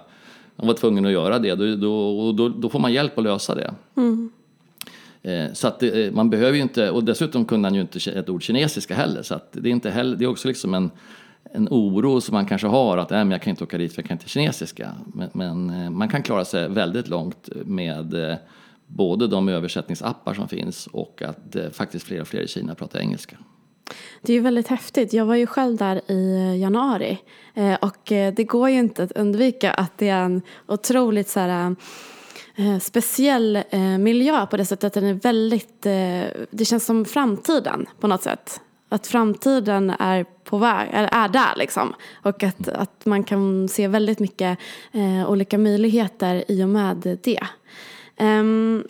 man 0.55 0.67
var 0.67 0.73
tvungen 0.73 1.05
att 1.05 1.11
göra 1.11 1.39
det. 1.39 1.55
Då, 1.55 1.75
då, 1.75 2.31
då, 2.31 2.49
då 2.49 2.69
får 2.69 2.79
man 2.79 2.93
hjälp 2.93 3.17
att 3.17 3.23
lösa 3.23 3.55
det. 3.55 3.73
Mm. 3.95 4.31
Eh, 5.21 5.53
så 5.53 5.67
att 5.67 5.79
det, 5.79 6.15
man 6.15 6.29
behöver 6.29 6.55
ju 6.55 6.61
inte, 6.61 6.89
och 6.89 7.03
dessutom 7.03 7.45
kunde 7.45 7.67
han 7.67 7.75
ju 7.75 7.81
inte 7.81 8.11
ett 8.11 8.29
ord 8.29 8.43
kinesiska 8.43 8.95
heller. 8.95 9.21
Så 9.21 9.35
att 9.35 9.47
det, 9.51 9.69
är 9.69 9.71
inte 9.71 9.89
heller, 9.89 10.17
det 10.17 10.25
är 10.25 10.29
också 10.29 10.47
liksom 10.47 10.73
en, 10.73 10.91
en 11.51 11.67
oro 11.71 12.21
som 12.21 12.33
man 12.33 12.45
kanske 12.45 12.67
har 12.67 12.97
att 12.97 13.11
äh, 13.11 13.17
men 13.17 13.31
jag 13.31 13.41
kan 13.41 13.51
inte 13.51 13.63
åka 13.63 13.77
dit 13.77 13.93
för 13.93 14.01
jag 14.01 14.07
kan 14.07 14.15
inte 14.15 14.29
kinesiska. 14.29 14.95
Men, 15.05 15.29
men 15.33 15.69
eh, 15.69 15.89
man 15.89 16.09
kan 16.09 16.23
klara 16.23 16.45
sig 16.45 16.69
väldigt 16.69 17.07
långt 17.07 17.49
med 17.65 18.13
eh, 18.13 18.35
både 18.87 19.27
de 19.27 19.49
översättningsappar 19.49 20.33
som 20.33 20.47
finns 20.47 20.87
och 20.87 21.21
att 21.21 21.55
eh, 21.55 21.69
faktiskt 21.69 22.05
fler 22.05 22.21
och 22.21 22.27
fler 22.27 22.41
i 22.41 22.47
Kina 22.47 22.75
pratar 22.75 22.99
engelska. 22.99 23.37
Det 24.21 24.33
är 24.33 24.35
ju 24.35 24.41
väldigt 24.41 24.67
häftigt. 24.67 25.13
Jag 25.13 25.25
var 25.25 25.35
ju 25.35 25.47
själv 25.47 25.77
där 25.77 26.11
i 26.11 26.35
eh, 26.35 26.59
januari 26.59 27.17
eh, 27.53 27.73
och 27.73 27.97
det 28.05 28.43
går 28.47 28.69
ju 28.69 28.79
inte 28.79 29.03
att 29.03 29.11
undvika 29.11 29.71
att 29.71 29.97
det 29.97 30.09
är 30.09 30.21
en 30.23 30.41
otroligt 30.67 31.29
så 31.29 31.39
här, 31.39 31.75
speciell 32.81 33.55
eh, 33.69 33.79
miljö 33.79 34.45
på 34.45 34.57
det 34.57 34.65
sättet 34.65 34.83
att 34.83 34.93
den 34.93 35.03
är 35.03 35.13
väldigt, 35.13 35.81
det 36.51 36.65
känns 36.65 36.85
som 36.85 37.05
framtiden 37.05 37.85
på 37.99 38.07
något 38.07 38.23
sätt. 38.23 38.61
Att 38.93 39.07
framtiden 39.07 39.89
är 39.89 40.25
på 40.43 40.57
väg, 40.57 40.89
eller 40.93 41.09
är 41.11 41.29
där 41.29 41.55
liksom. 41.55 41.93
Och 42.23 42.43
att, 42.43 42.67
att 42.67 43.05
man 43.05 43.23
kan 43.23 43.67
se 43.67 43.87
väldigt 43.87 44.19
mycket 44.19 44.59
eh, 44.91 45.29
olika 45.29 45.57
möjligheter 45.57 46.43
i 46.47 46.63
och 46.63 46.69
med 46.69 47.17
det. 47.23 47.39
Um, 48.19 48.87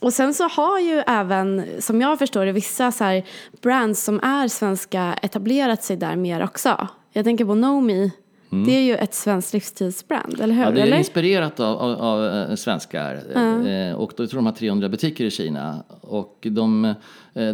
och 0.00 0.12
sen 0.12 0.34
så 0.34 0.48
har 0.48 0.78
ju 0.78 1.02
även, 1.06 1.66
som 1.78 2.00
jag 2.00 2.18
förstår 2.18 2.46
det, 2.46 2.52
vissa 2.52 2.92
så 2.92 3.04
här 3.04 3.24
brands 3.62 4.04
som 4.04 4.20
är 4.20 4.48
svenska 4.48 5.18
etablerat 5.22 5.82
sig 5.82 5.96
där 5.96 6.16
mer 6.16 6.44
också. 6.44 6.88
Jag 7.12 7.24
tänker 7.24 7.44
på 7.44 7.54
Nomi. 7.54 8.12
Mm. 8.52 8.64
Det 8.64 8.72
är 8.72 8.82
ju 8.82 8.94
ett 8.94 9.14
svenskt 9.14 9.52
livsstilsbrand, 9.52 10.40
eller 10.40 10.54
hur? 10.54 10.62
Ja, 10.62 10.70
det 10.70 10.80
är 10.80 10.86
eller? 10.86 10.98
inspirerat 10.98 11.60
av, 11.60 11.78
av, 11.78 12.00
av 12.00 12.26
eh, 12.26 12.54
svenskar. 12.54 13.22
Mm. 13.34 13.96
Och 13.96 14.12
då 14.16 14.26
tror 14.26 14.38
de 14.38 14.46
har 14.46 14.52
300 14.52 14.88
butiker 14.88 15.24
i 15.24 15.30
Kina. 15.30 15.84
Och 16.00 16.46
de, 16.50 16.94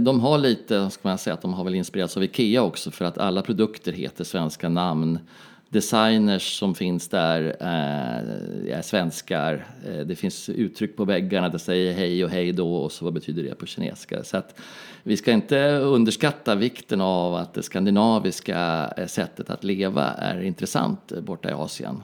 de 0.01 0.21
har 0.21 0.39
lite, 0.39 0.91
ska 0.91 1.09
man 1.09 1.19
säga, 1.19 1.35
att 1.35 1.43
de 1.43 1.55
har 1.55 1.65
väl 1.65 1.75
inspirerats 1.75 2.17
av 2.17 2.25
Ikea 2.25 2.63
också 2.63 2.91
för 2.91 3.05
att 3.05 3.19
alla 3.19 3.43
produkter 3.43 3.93
heter 3.93 4.25
svenska 4.25 4.69
namn 4.69 5.19
designers 5.69 6.59
som 6.59 6.75
finns 6.75 7.09
där 7.09 7.57
eh, 7.61 8.77
är 8.79 8.83
svenskar. 8.83 9.67
Eh, 9.87 10.07
det 10.07 10.17
finns 10.17 10.49
uttryck 10.49 10.97
på 10.97 11.05
väggarna 11.05 11.49
där 11.49 11.59
säger 11.59 11.93
hej 11.93 12.25
och 12.25 12.31
hej 12.31 12.53
då 12.53 12.77
och 12.77 12.93
så 12.93 13.05
vad 13.05 13.15
betyder 13.15 13.43
det 13.43 13.55
på 13.55 13.67
kinesiska. 13.67 14.25
Så 14.25 14.37
att 14.37 14.61
vi 15.03 15.17
ska 15.17 15.33
inte 15.33 15.71
underskatta 15.71 16.55
vikten 16.55 17.01
av 17.01 17.35
att 17.35 17.55
det 17.55 17.63
skandinaviska 17.63 18.93
eh, 18.97 19.07
sättet 19.07 19.51
att 19.51 19.65
leva 19.65 20.05
är 20.05 20.43
intressant 20.43 21.13
eh, 21.13 21.21
borta 21.21 21.51
i 21.51 21.53
Asien. 21.53 22.03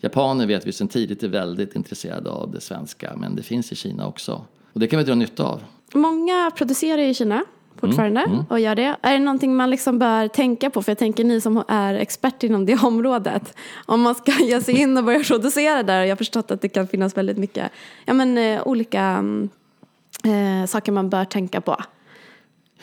Japaner 0.00 0.46
vet 0.46 0.66
vi 0.66 0.72
sedan 0.72 0.88
tidigt 0.88 1.22
är 1.22 1.28
väldigt 1.28 1.76
intresserade 1.76 2.30
av 2.30 2.52
det 2.52 2.60
svenska 2.60 3.16
men 3.16 3.36
det 3.36 3.42
finns 3.42 3.72
i 3.72 3.76
Kina 3.76 4.06
också. 4.06 4.44
Och 4.72 4.80
det 4.80 4.86
kan 4.86 4.98
vi 4.98 5.04
dra 5.04 5.14
nytta 5.14 5.44
av. 5.44 5.62
Många 5.92 6.50
producerar 6.56 7.02
i 7.02 7.14
Kina 7.14 7.44
fortfarande 7.80 8.20
mm, 8.20 8.32
mm. 8.32 8.46
och 8.48 8.60
gör 8.60 8.74
det. 8.74 8.96
Är 9.02 9.12
det 9.12 9.18
någonting 9.18 9.56
man 9.56 9.70
liksom 9.70 9.98
bör 9.98 10.28
tänka 10.28 10.70
på? 10.70 10.82
För 10.82 10.90
jag 10.90 10.98
tänker 10.98 11.24
ni 11.24 11.40
som 11.40 11.64
är 11.68 11.94
expert 11.94 12.42
inom 12.42 12.66
det 12.66 12.78
området. 12.82 13.54
Om 13.86 14.00
man 14.00 14.14
ska 14.14 14.32
ge 14.32 14.60
sig 14.60 14.80
in 14.80 14.96
och 14.96 15.04
börja 15.04 15.20
producera 15.24 15.82
där. 15.82 16.02
Jag 16.02 16.10
har 16.10 16.16
förstått 16.16 16.50
att 16.50 16.60
det 16.60 16.68
kan 16.68 16.86
finnas 16.86 17.16
väldigt 17.16 17.38
mycket 17.38 17.70
ja, 18.04 18.14
men, 18.14 18.38
eh, 18.38 18.66
olika 18.66 19.02
mm, 19.02 19.48
eh, 20.24 20.66
saker 20.66 20.92
man 20.92 21.10
bör 21.10 21.24
tänka 21.24 21.60
på. 21.60 21.76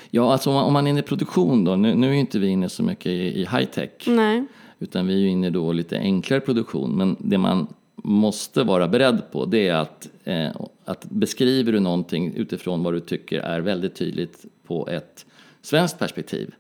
Ja, 0.10 0.32
alltså 0.32 0.50
om 0.50 0.56
man, 0.56 0.64
om 0.64 0.74
man 0.74 0.88
är 0.88 0.92
inne 0.92 1.00
i 1.00 1.04
produktion 1.04 1.64
då. 1.64 1.76
Nu, 1.76 1.96
nu 1.96 2.10
är 2.10 2.14
inte 2.14 2.40
vi 2.40 2.48
inne 2.48 2.70
så 2.70 2.84
mycket 2.84 3.06
i, 3.06 3.42
i 3.42 3.48
high 3.52 3.66
tech. 3.66 3.90
Nej. 4.06 4.46
Utan 4.80 5.08
vi 5.08 5.14
är 5.14 5.18
ju 5.18 5.30
inne 5.30 5.50
då 5.50 5.72
i 5.72 5.76
lite 5.76 5.98
enklare 5.98 6.40
produktion. 6.40 6.92
Men 6.92 7.16
det 7.20 7.38
man 7.38 7.68
måste 7.96 8.64
vara 8.64 8.88
beredd 8.88 9.22
på 9.32 9.46
det 9.46 9.68
är 9.68 9.76
att, 9.76 10.10
eh, 10.24 10.50
att 10.86 11.06
beskriver 11.06 11.72
du 11.72 11.80
någonting 11.80 12.34
utifrån 12.36 12.84
vad 12.84 12.94
du 12.94 13.00
tycker 13.00 13.40
är 13.40 13.60
väldigt 13.60 13.96
tydligt 13.96 14.46
på 14.68 14.88
ett 14.88 15.26
svenskt 15.62 16.00
perspektiv 16.00 16.54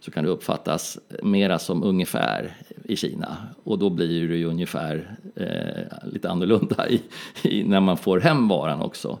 så 0.00 0.10
kan 0.10 0.24
det 0.24 0.30
uppfattas 0.30 0.98
mera 1.22 1.58
som 1.58 1.82
ungefär 1.82 2.56
i 2.84 2.96
Kina. 2.96 3.36
Och 3.64 3.78
då 3.78 3.90
blir 3.90 4.28
det 4.28 4.36
ju 4.36 4.44
ungefär 4.44 5.16
eh, 5.36 6.08
lite 6.12 6.30
annorlunda 6.30 6.88
i, 6.88 7.02
i, 7.42 7.64
när 7.64 7.80
man 7.80 7.96
får 7.96 8.20
hem 8.20 8.48
varan 8.48 8.80
också. 8.80 9.18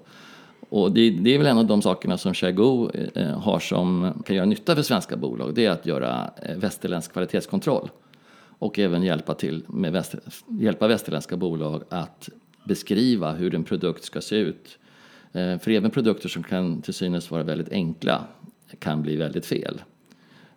Och 0.68 0.92
det, 0.92 1.10
det, 1.10 1.34
är 1.34 1.38
väl 1.38 1.46
en 1.46 1.58
av 1.58 1.66
de 1.66 1.82
sakerna 1.82 2.18
som 2.18 2.34
Chergo 2.34 2.90
eh, 3.14 3.40
har 3.40 3.58
som 3.58 4.22
kan 4.26 4.36
göra 4.36 4.46
nytta 4.46 4.74
för 4.74 4.82
svenska 4.82 5.16
bolag. 5.16 5.54
Det 5.54 5.66
är 5.66 5.70
att 5.70 5.86
göra 5.86 6.30
eh, 6.42 6.56
västerländsk 6.56 7.12
kvalitetskontroll. 7.12 7.90
Och 8.58 8.78
även 8.78 9.02
hjälpa, 9.02 9.34
till 9.34 9.64
med 9.66 9.92
väster, 9.92 10.20
hjälpa 10.60 10.88
västerländska 10.88 11.36
bolag 11.36 11.82
att 11.88 12.28
beskriva 12.64 13.32
hur 13.32 13.54
en 13.54 13.64
produkt 13.64 14.04
ska 14.04 14.20
se 14.20 14.36
ut. 14.36 14.78
Eh, 15.36 15.58
för 15.58 15.70
även 15.70 15.90
produkter 15.90 16.28
som 16.28 16.42
kan 16.42 16.82
till 16.82 16.94
synes 16.94 17.30
vara 17.30 17.42
väldigt 17.42 17.72
enkla 17.72 18.24
kan 18.78 19.02
bli 19.02 19.16
väldigt 19.16 19.46
fel. 19.46 19.82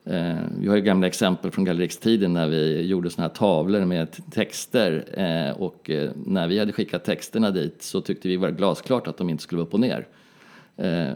Eh, 0.06 0.38
vi 0.60 0.68
har 0.68 0.76
ju 0.76 0.82
gamla 0.82 1.08
exempel 1.08 1.52
från 1.52 1.66
gallerikstiden 1.66 2.34
när 2.34 2.48
vi 2.48 2.82
gjorde 2.82 3.10
såna 3.10 3.28
här 3.28 3.36
tavlor 3.36 3.86
med 3.86 4.32
texter 4.32 5.06
eh, 5.14 5.62
och 5.62 5.90
när 6.26 6.48
vi 6.48 6.60
hade 6.60 6.72
skickat 6.72 7.04
texterna 7.04 7.52
dit 7.52 7.82
så 7.82 8.02
tyckte 8.02 8.28
vi 8.28 8.38
var 8.38 8.50
glasklart 8.50 9.08
att 9.08 9.18
de 9.18 9.30
inte 9.30 9.44
skulle 9.44 9.58
vara 9.58 9.68
upp 9.68 9.74
och 9.74 9.80
ner. 9.80 10.08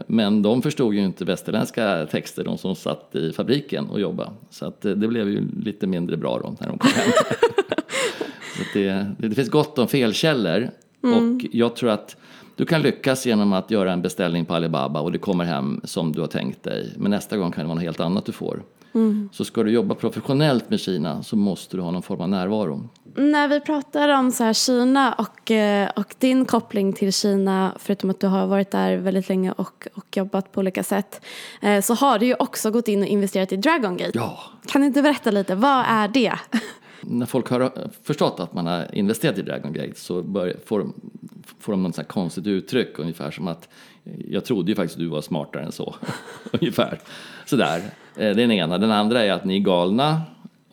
Men 0.06 0.42
de 0.42 0.62
förstod 0.62 0.94
ju 0.94 1.04
inte 1.04 1.24
västerländska 1.24 2.06
texter, 2.06 2.44
de 2.44 2.58
som 2.58 2.74
satt 2.74 3.14
i 3.16 3.32
fabriken 3.32 3.86
och 3.86 4.00
jobbade. 4.00 4.30
Så 4.50 4.66
att 4.66 4.80
det 4.80 4.96
blev 4.96 5.28
ju 5.28 5.48
lite 5.62 5.86
mindre 5.86 6.16
bra 6.16 6.38
då 6.38 6.56
när 6.60 6.68
de 6.68 6.78
kom 6.78 6.90
hem. 6.90 7.10
så 8.56 8.78
det, 8.78 9.06
det, 9.18 9.34
finns 9.34 9.50
gott 9.50 9.78
om 9.78 9.88
felkällor 9.88 10.70
mm. 11.02 11.36
och 11.36 11.44
jag 11.52 11.76
tror 11.76 11.90
att 11.90 12.16
du 12.56 12.64
kan 12.64 12.82
lyckas 12.82 13.26
genom 13.26 13.52
att 13.52 13.70
göra 13.70 13.92
en 13.92 14.02
beställning 14.02 14.44
på 14.44 14.54
Alibaba 14.54 15.00
och 15.00 15.12
det 15.12 15.18
kommer 15.18 15.44
hem 15.44 15.80
som 15.84 16.12
du 16.12 16.20
har 16.20 16.28
tänkt 16.28 16.62
dig. 16.62 16.94
Men 16.96 17.10
nästa 17.10 17.36
gång 17.36 17.52
kan 17.52 17.64
det 17.64 17.68
vara 17.68 17.74
något 17.74 17.84
helt 17.84 18.00
annat 18.00 18.26
du 18.26 18.32
får. 18.32 18.62
Mm. 18.94 19.28
Så 19.32 19.44
ska 19.44 19.62
du 19.62 19.70
jobba 19.70 19.94
professionellt 19.94 20.70
med 20.70 20.80
Kina 20.80 21.22
så 21.22 21.36
måste 21.36 21.76
du 21.76 21.82
ha 21.82 21.90
någon 21.90 22.02
form 22.02 22.20
av 22.20 22.28
närvaro. 22.28 22.88
När 23.16 23.48
vi 23.48 23.60
pratar 23.60 24.08
om 24.08 24.32
så 24.32 24.44
här 24.44 24.52
Kina 24.52 25.12
och, 25.12 25.50
eh, 25.50 25.90
och 25.96 26.14
din 26.18 26.44
koppling 26.44 26.92
till 26.92 27.12
Kina, 27.12 27.72
förutom 27.78 28.10
att 28.10 28.20
du 28.20 28.26
har 28.26 28.46
varit 28.46 28.70
där 28.70 28.96
väldigt 28.96 29.28
länge 29.28 29.52
och, 29.52 29.88
och 29.94 30.16
jobbat 30.16 30.52
på 30.52 30.60
olika 30.60 30.82
sätt, 30.82 31.24
eh, 31.62 31.80
så 31.80 31.94
har 31.94 32.18
du 32.18 32.26
ju 32.26 32.34
också 32.38 32.70
gått 32.70 32.88
in 32.88 33.02
och 33.02 33.08
investerat 33.08 33.52
i 33.52 33.56
Dragon 33.56 33.96
Gate. 33.96 34.12
Ja. 34.14 34.38
Kan 34.66 34.80
du 34.80 34.86
inte 34.86 35.02
berätta 35.02 35.30
lite, 35.30 35.54
vad 35.54 35.84
är 35.88 36.08
det? 36.08 36.32
När 37.06 37.26
folk 37.26 37.48
har 37.48 37.72
förstått 38.02 38.40
att 38.40 38.54
man 38.54 38.66
har 38.66 38.94
investerat 38.94 39.38
i 39.38 39.42
Dragon 39.42 39.72
Gate 39.72 39.94
så 39.94 40.22
bör, 40.22 40.56
får, 40.64 40.86
får 41.58 41.72
de 41.72 41.82
något 41.82 42.08
konstigt 42.08 42.46
uttryck, 42.46 42.98
ungefär 42.98 43.30
som 43.30 43.48
att 43.48 43.68
jag 44.28 44.44
trodde 44.44 44.70
ju 44.70 44.76
faktiskt 44.76 44.94
att 44.94 45.00
du 45.00 45.08
var 45.08 45.20
smartare 45.20 45.64
än 45.64 45.72
så. 45.72 45.94
ungefär. 46.52 46.98
Sådär. 47.46 47.76
Eh, 47.76 47.82
det 48.16 48.24
är 48.24 48.34
den 48.34 48.52
ena. 48.52 48.78
Den 48.78 48.90
andra 48.90 49.24
är 49.24 49.32
att 49.32 49.44
ni 49.44 49.56
är 49.56 49.60
galna 49.60 50.22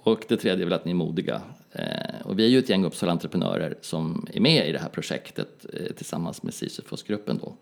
och 0.04 0.26
det 0.28 0.38
tredje 0.38 0.64
är 0.64 0.66
väl 0.66 0.74
att 0.74 0.86
ni 0.86 0.92
är 0.92 0.96
modiga. 0.96 1.42
Eh, 1.72 2.22
och 2.24 2.40
vi 2.40 2.46
är 2.46 2.50
ju 2.50 2.60
ett 2.60 2.70
gäng 2.70 2.86
Uppsala-entreprenörer 2.86 3.76
som 3.82 4.28
är 4.34 4.40
med 4.40 4.70
i 4.70 4.72
det 4.72 4.80
här 4.80 4.90
projektet 4.90 5.66
eh, 5.74 5.96
tillsammans 5.96 6.44
med 6.44 6.54
Sisyfosgruppen 6.54 7.40
då. 7.42 7.56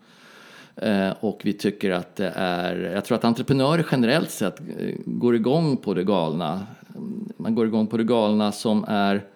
Och 1.20 1.40
vi 1.44 1.52
tycker 1.52 1.90
att 1.90 2.16
det 2.16 2.32
är, 2.36 2.76
jag 2.76 3.04
tror 3.04 3.18
att 3.18 3.24
entreprenörer 3.24 3.86
generellt 3.92 4.30
sett 4.30 4.60
går 5.04 5.36
igång 5.36 5.76
på 5.76 5.94
det 5.94 6.04
galna. 6.04 6.66
Man 7.36 7.54
går 7.54 7.66
igång 7.66 7.86
på 7.86 7.96
det 7.96 8.04
galna 8.04 8.52
som 8.52 8.84
är, 8.88 9.26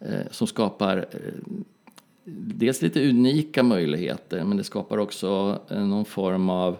eh, 0.00 0.30
som 0.30 0.46
skapar 0.46 0.96
eh, 1.10 1.52
dels 2.24 2.82
lite 2.82 3.08
unika 3.08 3.62
möjligheter 3.62 4.44
men 4.44 4.56
det 4.56 4.64
skapar 4.64 4.98
också 4.98 5.58
eh, 5.68 5.86
någon 5.86 6.04
form 6.04 6.50
av 6.50 6.76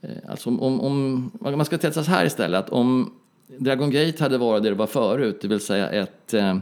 Eh, 0.00 0.10
alltså 0.28 0.50
om, 0.50 0.80
om, 0.80 1.30
man 1.40 1.64
ska 1.64 1.78
tänka 1.78 2.04
så 2.04 2.10
här 2.10 2.26
istället, 2.26 2.64
att 2.64 2.70
om 2.70 3.12
Dragon 3.46 3.90
Gate 3.90 4.22
hade 4.22 4.38
varit 4.38 4.62
det 4.62 4.68
det 4.68 4.74
var 4.74 4.86
förut, 4.86 5.38
det 5.40 5.48
vill 5.48 5.60
säga 5.60 5.90
ett, 5.90 6.34
eh, 6.34 6.56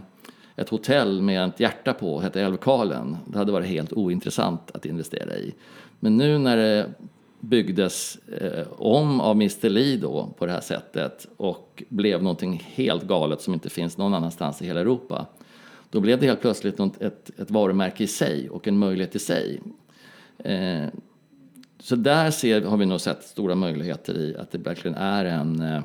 ett 0.56 0.68
hotell 0.68 1.22
med 1.22 1.48
ett 1.48 1.60
hjärta 1.60 1.92
på, 1.92 2.20
hette 2.20 2.40
Älvkarlen, 2.40 3.16
det 3.26 3.38
hade 3.38 3.52
varit 3.52 3.68
helt 3.68 3.92
ointressant 3.92 4.70
att 4.74 4.86
investera 4.86 5.36
i. 5.36 5.54
Men 6.00 6.16
nu 6.16 6.38
när 6.38 6.56
det 6.56 6.90
byggdes 7.40 8.16
eh, 8.16 8.66
om 8.78 9.20
av 9.20 9.36
Mr 9.36 9.68
Lee 9.68 9.96
då 9.96 10.34
på 10.38 10.46
det 10.46 10.52
här 10.52 10.60
sättet 10.60 11.26
och 11.36 11.82
blev 11.88 12.22
någonting 12.22 12.62
helt 12.74 13.02
galet 13.02 13.40
som 13.40 13.54
inte 13.54 13.70
finns 13.70 13.96
någon 13.96 14.14
annanstans 14.14 14.62
i 14.62 14.66
hela 14.66 14.80
Europa. 14.80 15.26
Då 15.90 16.00
blev 16.00 16.20
det 16.20 16.26
helt 16.26 16.40
plötsligt 16.40 16.80
ett, 16.80 17.02
ett, 17.02 17.30
ett 17.38 17.50
varumärke 17.50 18.04
i 18.04 18.06
sig 18.06 18.50
och 18.50 18.68
en 18.68 18.78
möjlighet 18.78 19.16
i 19.16 19.18
sig. 19.18 19.60
Eh, 20.38 20.86
så 21.78 21.96
där 21.96 22.30
ser, 22.30 22.62
har 22.62 22.76
vi 22.76 22.86
nog 22.86 23.00
sett 23.00 23.22
stora 23.22 23.54
möjligheter 23.54 24.18
i 24.18 24.36
att 24.36 24.50
det 24.50 24.58
verkligen 24.58 24.96
är 24.96 25.24
en 25.24 25.62
eh, 25.62 25.82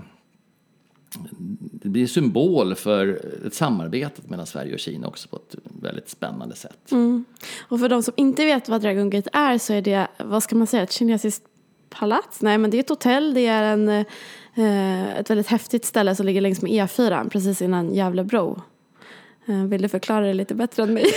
det 1.61 1.89
blir 1.89 2.07
symbol 2.07 2.75
för 2.75 3.21
ett 3.47 3.53
samarbete 3.53 4.21
mellan 4.27 4.45
Sverige 4.45 4.73
och 4.73 4.79
Kina 4.79 5.07
också 5.07 5.29
på 5.29 5.35
ett 5.35 5.55
väldigt 5.63 6.09
spännande 6.09 6.55
sätt. 6.55 6.91
Mm. 6.91 7.25
Och 7.61 7.79
för 7.79 7.89
de 7.89 8.03
som 8.03 8.13
inte 8.17 8.45
vet 8.45 8.69
vad 8.69 8.81
Dragon 8.81 9.09
Gate 9.09 9.29
är 9.33 9.57
så 9.57 9.73
är 9.73 9.81
det, 9.81 10.07
vad 10.17 10.43
ska 10.43 10.55
man 10.55 10.67
säga, 10.67 10.83
ett 10.83 10.91
kinesiskt 10.91 11.43
palats? 11.89 12.41
Nej 12.41 12.57
men 12.57 12.71
det 12.71 12.77
är 12.77 12.79
ett 12.79 12.89
hotell, 12.89 13.33
det 13.33 13.47
är 13.47 13.63
en, 13.63 13.89
eh, 13.89 15.19
ett 15.19 15.29
väldigt 15.29 15.47
häftigt 15.47 15.85
ställe 15.85 16.15
som 16.15 16.25
ligger 16.25 16.41
längs 16.41 16.61
med 16.61 16.71
E4 16.71 17.29
precis 17.29 17.61
innan 17.61 17.95
Gävlebro. 17.95 18.61
Eh, 19.45 19.63
vill 19.63 19.81
du 19.81 19.89
förklara 19.89 20.25
det 20.25 20.33
lite 20.33 20.55
bättre 20.55 20.83
än 20.83 20.93
mig? 20.93 21.05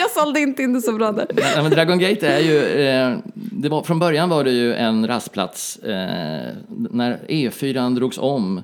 jag 0.00 0.10
sålde 0.10 0.40
inte 0.40 0.62
in 0.62 0.72
det 0.72 0.82
så 0.82 0.92
bra 0.92 1.12
där. 1.12 1.26
Nej, 1.34 1.62
men 1.62 1.70
Dragon 1.70 1.98
Gate 1.98 2.28
är 2.28 2.40
ju, 2.40 2.58
eh, 2.58 3.18
det 3.34 3.68
var, 3.68 3.82
från 3.82 3.98
början 3.98 4.28
var 4.28 4.44
det 4.44 4.50
ju 4.50 4.74
en 4.74 5.06
rastplats. 5.06 5.76
Eh, 5.76 6.54
när 6.90 7.18
E4 7.28 7.94
drogs 7.94 8.18
om 8.18 8.62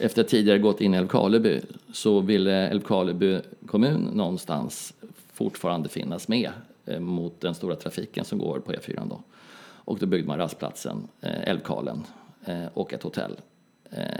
efter 0.00 0.22
att 0.22 0.28
tidigare 0.28 0.58
gått 0.58 0.80
in 0.80 0.94
i 0.94 0.96
Älvkarleby 0.96 1.60
så 1.92 2.20
ville 2.20 2.68
Älvkarleby 2.68 3.40
kommun 3.66 4.10
någonstans 4.14 4.94
fortfarande 5.32 5.88
finnas 5.88 6.28
med 6.28 6.50
eh, 6.86 7.00
mot 7.00 7.40
den 7.40 7.54
stora 7.54 7.76
trafiken 7.76 8.24
som 8.24 8.38
går 8.38 8.60
på 8.60 8.72
E4. 8.72 9.08
Då. 9.08 9.20
Och 9.60 9.98
då 9.98 10.06
byggde 10.06 10.28
man 10.28 10.38
rastplatsen 10.38 11.08
eh, 11.20 11.48
Älvkarlen 11.48 12.04
eh, 12.44 12.66
och 12.74 12.92
ett 12.92 13.02
hotell. 13.02 13.36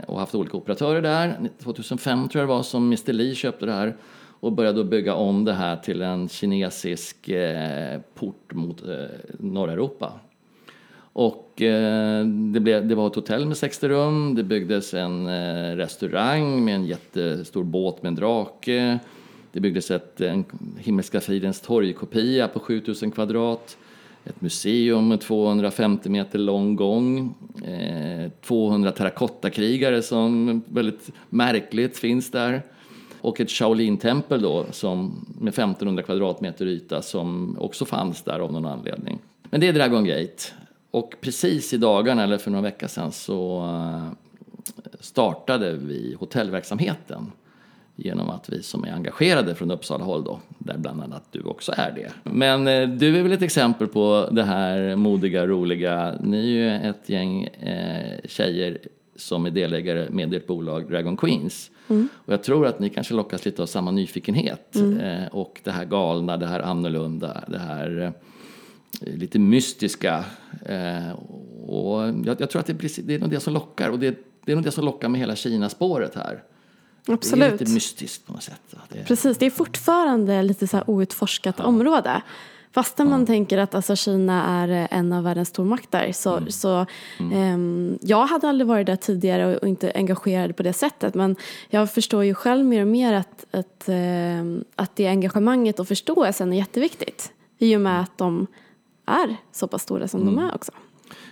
Och 0.07 0.19
haft 0.19 0.35
olika 0.35 0.57
operatörer 0.57 1.01
där. 1.01 1.49
2005 1.63 2.29
tror 2.29 2.39
jag 2.39 2.49
det 2.49 2.53
var 2.53 2.63
som 2.63 2.85
Mr 2.85 3.13
Lee 3.13 3.35
köpte 3.35 3.65
det 3.65 3.71
här 3.71 3.97
och 4.39 4.51
började 4.51 4.83
bygga 4.83 5.13
om 5.13 5.45
det 5.45 5.53
här 5.53 5.75
till 5.75 6.01
en 6.01 6.29
kinesisk 6.29 7.29
port 8.13 8.53
mot 8.53 8.83
norra 9.39 9.71
Europa. 9.71 10.19
Och 11.13 11.61
eh, 11.61 12.25
det, 12.25 12.59
blev, 12.59 12.87
det 12.87 12.95
var 12.95 13.07
ett 13.07 13.15
hotell 13.15 13.45
med 13.45 13.57
60 13.57 13.87
rum, 13.87 14.35
det 14.35 14.43
byggdes 14.43 14.93
en 14.93 15.27
eh, 15.27 15.75
restaurang 15.75 16.65
med 16.65 16.75
en 16.75 16.85
jättestor 16.85 17.63
båt 17.63 18.03
med 18.03 18.09
en 18.09 18.15
drake. 18.15 18.99
Det 19.51 19.59
byggdes 19.59 19.91
ett, 19.91 20.21
en 20.21 20.45
Himmelska 20.77 21.21
fridens 21.21 21.61
torgkopia 21.61 22.47
på 22.47 22.59
7000 22.59 23.11
kvadrat. 23.11 23.77
Ett 24.25 24.41
museum 24.41 25.07
med 25.07 25.21
250 25.21 26.09
meter 26.09 26.39
lång 26.39 26.75
gång. 26.75 27.35
Eh, 27.65 28.31
200 28.41 28.91
terrakottakrigare 28.91 30.01
som 30.01 30.61
väldigt 30.67 31.11
märkligt 31.29 31.97
finns 31.97 32.31
där. 32.31 32.61
Och 33.21 33.41
ett 33.41 33.49
Shaolin-tempel 33.49 34.41
då 34.41 34.65
som, 34.71 35.25
med 35.39 35.53
1500 35.53 36.03
kvadratmeter 36.03 36.67
yta 36.67 37.01
som 37.01 37.57
också 37.59 37.85
fanns 37.85 38.21
där 38.21 38.39
av 38.39 38.53
någon 38.53 38.65
anledning. 38.65 39.19
Men 39.49 39.61
det 39.61 39.67
är 39.67 39.73
Dragon 39.73 40.05
Gate. 40.05 40.43
Och 40.91 41.15
precis 41.21 41.73
i 41.73 41.77
dagarna, 41.77 42.23
eller 42.23 42.37
för 42.37 42.51
några 42.51 42.63
veckor 42.63 42.87
sedan, 42.87 43.11
så 43.11 43.63
eh, 43.63 44.11
startade 44.99 45.73
vi 45.73 46.15
hotellverksamheten 46.19 47.31
genom 47.95 48.29
att 48.29 48.49
vi 48.49 48.63
som 48.63 48.83
är 48.83 48.91
engagerade 48.91 49.55
från 49.55 49.71
Uppsala 49.71 50.03
håll 50.03 50.23
då, 50.23 50.39
där 50.57 50.77
bland 50.77 51.01
annat 51.01 51.23
du 51.31 51.41
också 51.41 51.73
är 51.77 51.91
det. 51.91 52.31
Men 52.31 52.67
eh, 52.67 52.89
du 52.89 53.17
är 53.17 53.23
väl 53.23 53.31
ett 53.31 53.41
exempel 53.41 53.87
på 53.87 54.29
det 54.31 54.43
här 54.43 54.95
modiga, 54.95 55.47
roliga. 55.47 56.15
Ni 56.21 56.37
är 56.37 56.43
ju 56.43 56.89
ett 56.89 57.09
gäng 57.09 57.43
eh, 57.43 58.19
tjejer 58.25 58.77
som 59.15 59.45
är 59.45 59.49
delägare 59.51 60.09
med 60.09 60.33
ert 60.33 60.47
bolag 60.47 60.89
Dragon 60.89 61.17
Queens. 61.17 61.71
Mm. 61.89 62.09
Och 62.15 62.33
jag 62.33 62.43
tror 62.43 62.67
att 62.67 62.79
ni 62.79 62.89
kanske 62.89 63.13
lockas 63.13 63.45
lite 63.45 63.61
av 63.61 63.65
samma 63.65 63.91
nyfikenhet 63.91 64.75
mm. 64.75 64.99
eh, 64.99 65.27
och 65.27 65.61
det 65.63 65.71
här 65.71 65.85
galna, 65.85 66.37
det 66.37 66.47
här 66.47 66.59
annorlunda, 66.59 67.43
det 67.47 67.59
här 67.59 68.01
eh, 68.01 68.11
lite 68.99 69.39
mystiska. 69.39 70.25
Eh, 70.65 71.11
och 71.67 72.01
jag, 72.25 72.41
jag, 72.41 72.49
tror 72.49 72.59
att 72.59 72.65
det, 72.65 72.73
blir, 72.73 72.91
det 73.03 73.15
är 73.15 73.19
nog 73.19 73.29
det 73.29 73.39
som 73.39 73.53
lockar 73.53 73.89
och 73.89 73.99
det, 73.99 74.17
det 74.45 74.51
är 74.51 74.55
nog 74.55 74.65
det 74.65 74.71
som 74.71 74.85
lockar 74.85 75.09
med 75.09 75.19
hela 75.19 75.35
Kina-spåret 75.35 76.15
här. 76.15 76.43
Absolut. 77.07 77.39
Det 77.39 77.47
är 77.47 77.51
lite 77.51 77.71
mystiskt 77.73 78.25
på 78.25 78.33
något 78.33 78.43
sätt. 78.43 78.75
Det... 78.89 79.03
Precis, 79.03 79.37
det 79.37 79.45
är 79.45 79.49
fortfarande 79.49 80.41
lite 80.41 80.67
så 80.67 80.83
outforskat 80.87 81.55
ja. 81.57 81.63
område. 81.63 82.21
Fastän 82.71 83.09
man 83.09 83.25
tänker 83.25 83.57
att 83.57 83.75
alltså, 83.75 83.95
Kina 83.95 84.45
är 84.45 84.69
eh, 84.69 84.97
en 84.97 85.13
av 85.13 85.23
världens 85.23 85.49
stormakter 85.49 86.11
så, 86.11 86.37
Mm. 86.37 86.51
så 86.51 86.85
ehm, 87.33 87.99
jag 88.01 88.25
hade 88.25 88.49
aldrig 88.49 88.67
varit 88.67 88.87
där 88.87 88.95
tidigare 88.95 89.57
och, 89.57 89.67
inte 89.67 89.91
engagerad 89.95 90.55
på 90.55 90.63
det 90.63 90.73
sättet 90.73 91.13
men 91.13 91.35
jag 91.69 91.91
förstår 91.91 92.23
ju 92.23 92.33
själv 92.33 92.65
mer 92.65 92.81
och 92.81 92.87
mer 92.87 93.13
att, 93.13 93.45
att, 93.51 93.89
ehm, 93.89 94.63
att 94.75 94.95
det 94.95 95.07
engagemanget 95.07 95.79
och 95.79 95.87
förståelsen 95.87 96.53
är 96.53 96.57
jätteviktigt 96.57 97.31
i 97.57 97.75
och 97.75 97.81
med 97.81 98.01
att 98.01 98.17
de 98.17 98.47
är 99.09 99.35
så 99.51 99.67
pass 99.67 99.81
stora 99.81 100.07
som 100.07 100.21
Mm. 100.21 100.35
de 100.35 100.43
är 100.43 100.55
också. 100.55 100.71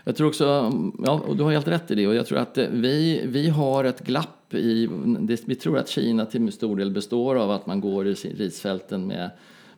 Jag 0.03 0.15
tror 0.15 0.27
också, 0.27 0.71
ja, 1.05 1.21
och 1.27 1.37
du 1.37 1.43
har 1.43 1.51
helt 1.51 1.67
rätt 1.67 1.91
i 1.91 1.95
det, 1.95 2.07
och 2.07 2.15
jag 2.15 2.25
tror 2.25 2.37
att 2.39 2.57
eh, 2.57 2.67
vi, 2.71 3.21
vi 3.25 3.49
har 3.49 3.83
ett 3.83 3.99
glapp 4.05 4.53
i, 4.53 4.89
det, 5.19 5.41
vi 5.45 5.55
tror 5.55 5.77
att 5.77 5.89
Kina 5.89 6.25
till 6.25 6.51
stor 6.51 6.75
del 6.75 6.91
består 6.91 7.35
av 7.35 7.51
att 7.51 7.65
man 7.65 7.81
går 7.81 8.07
i 8.07 8.13
risfälten 8.13 9.07
med, 9.07 9.29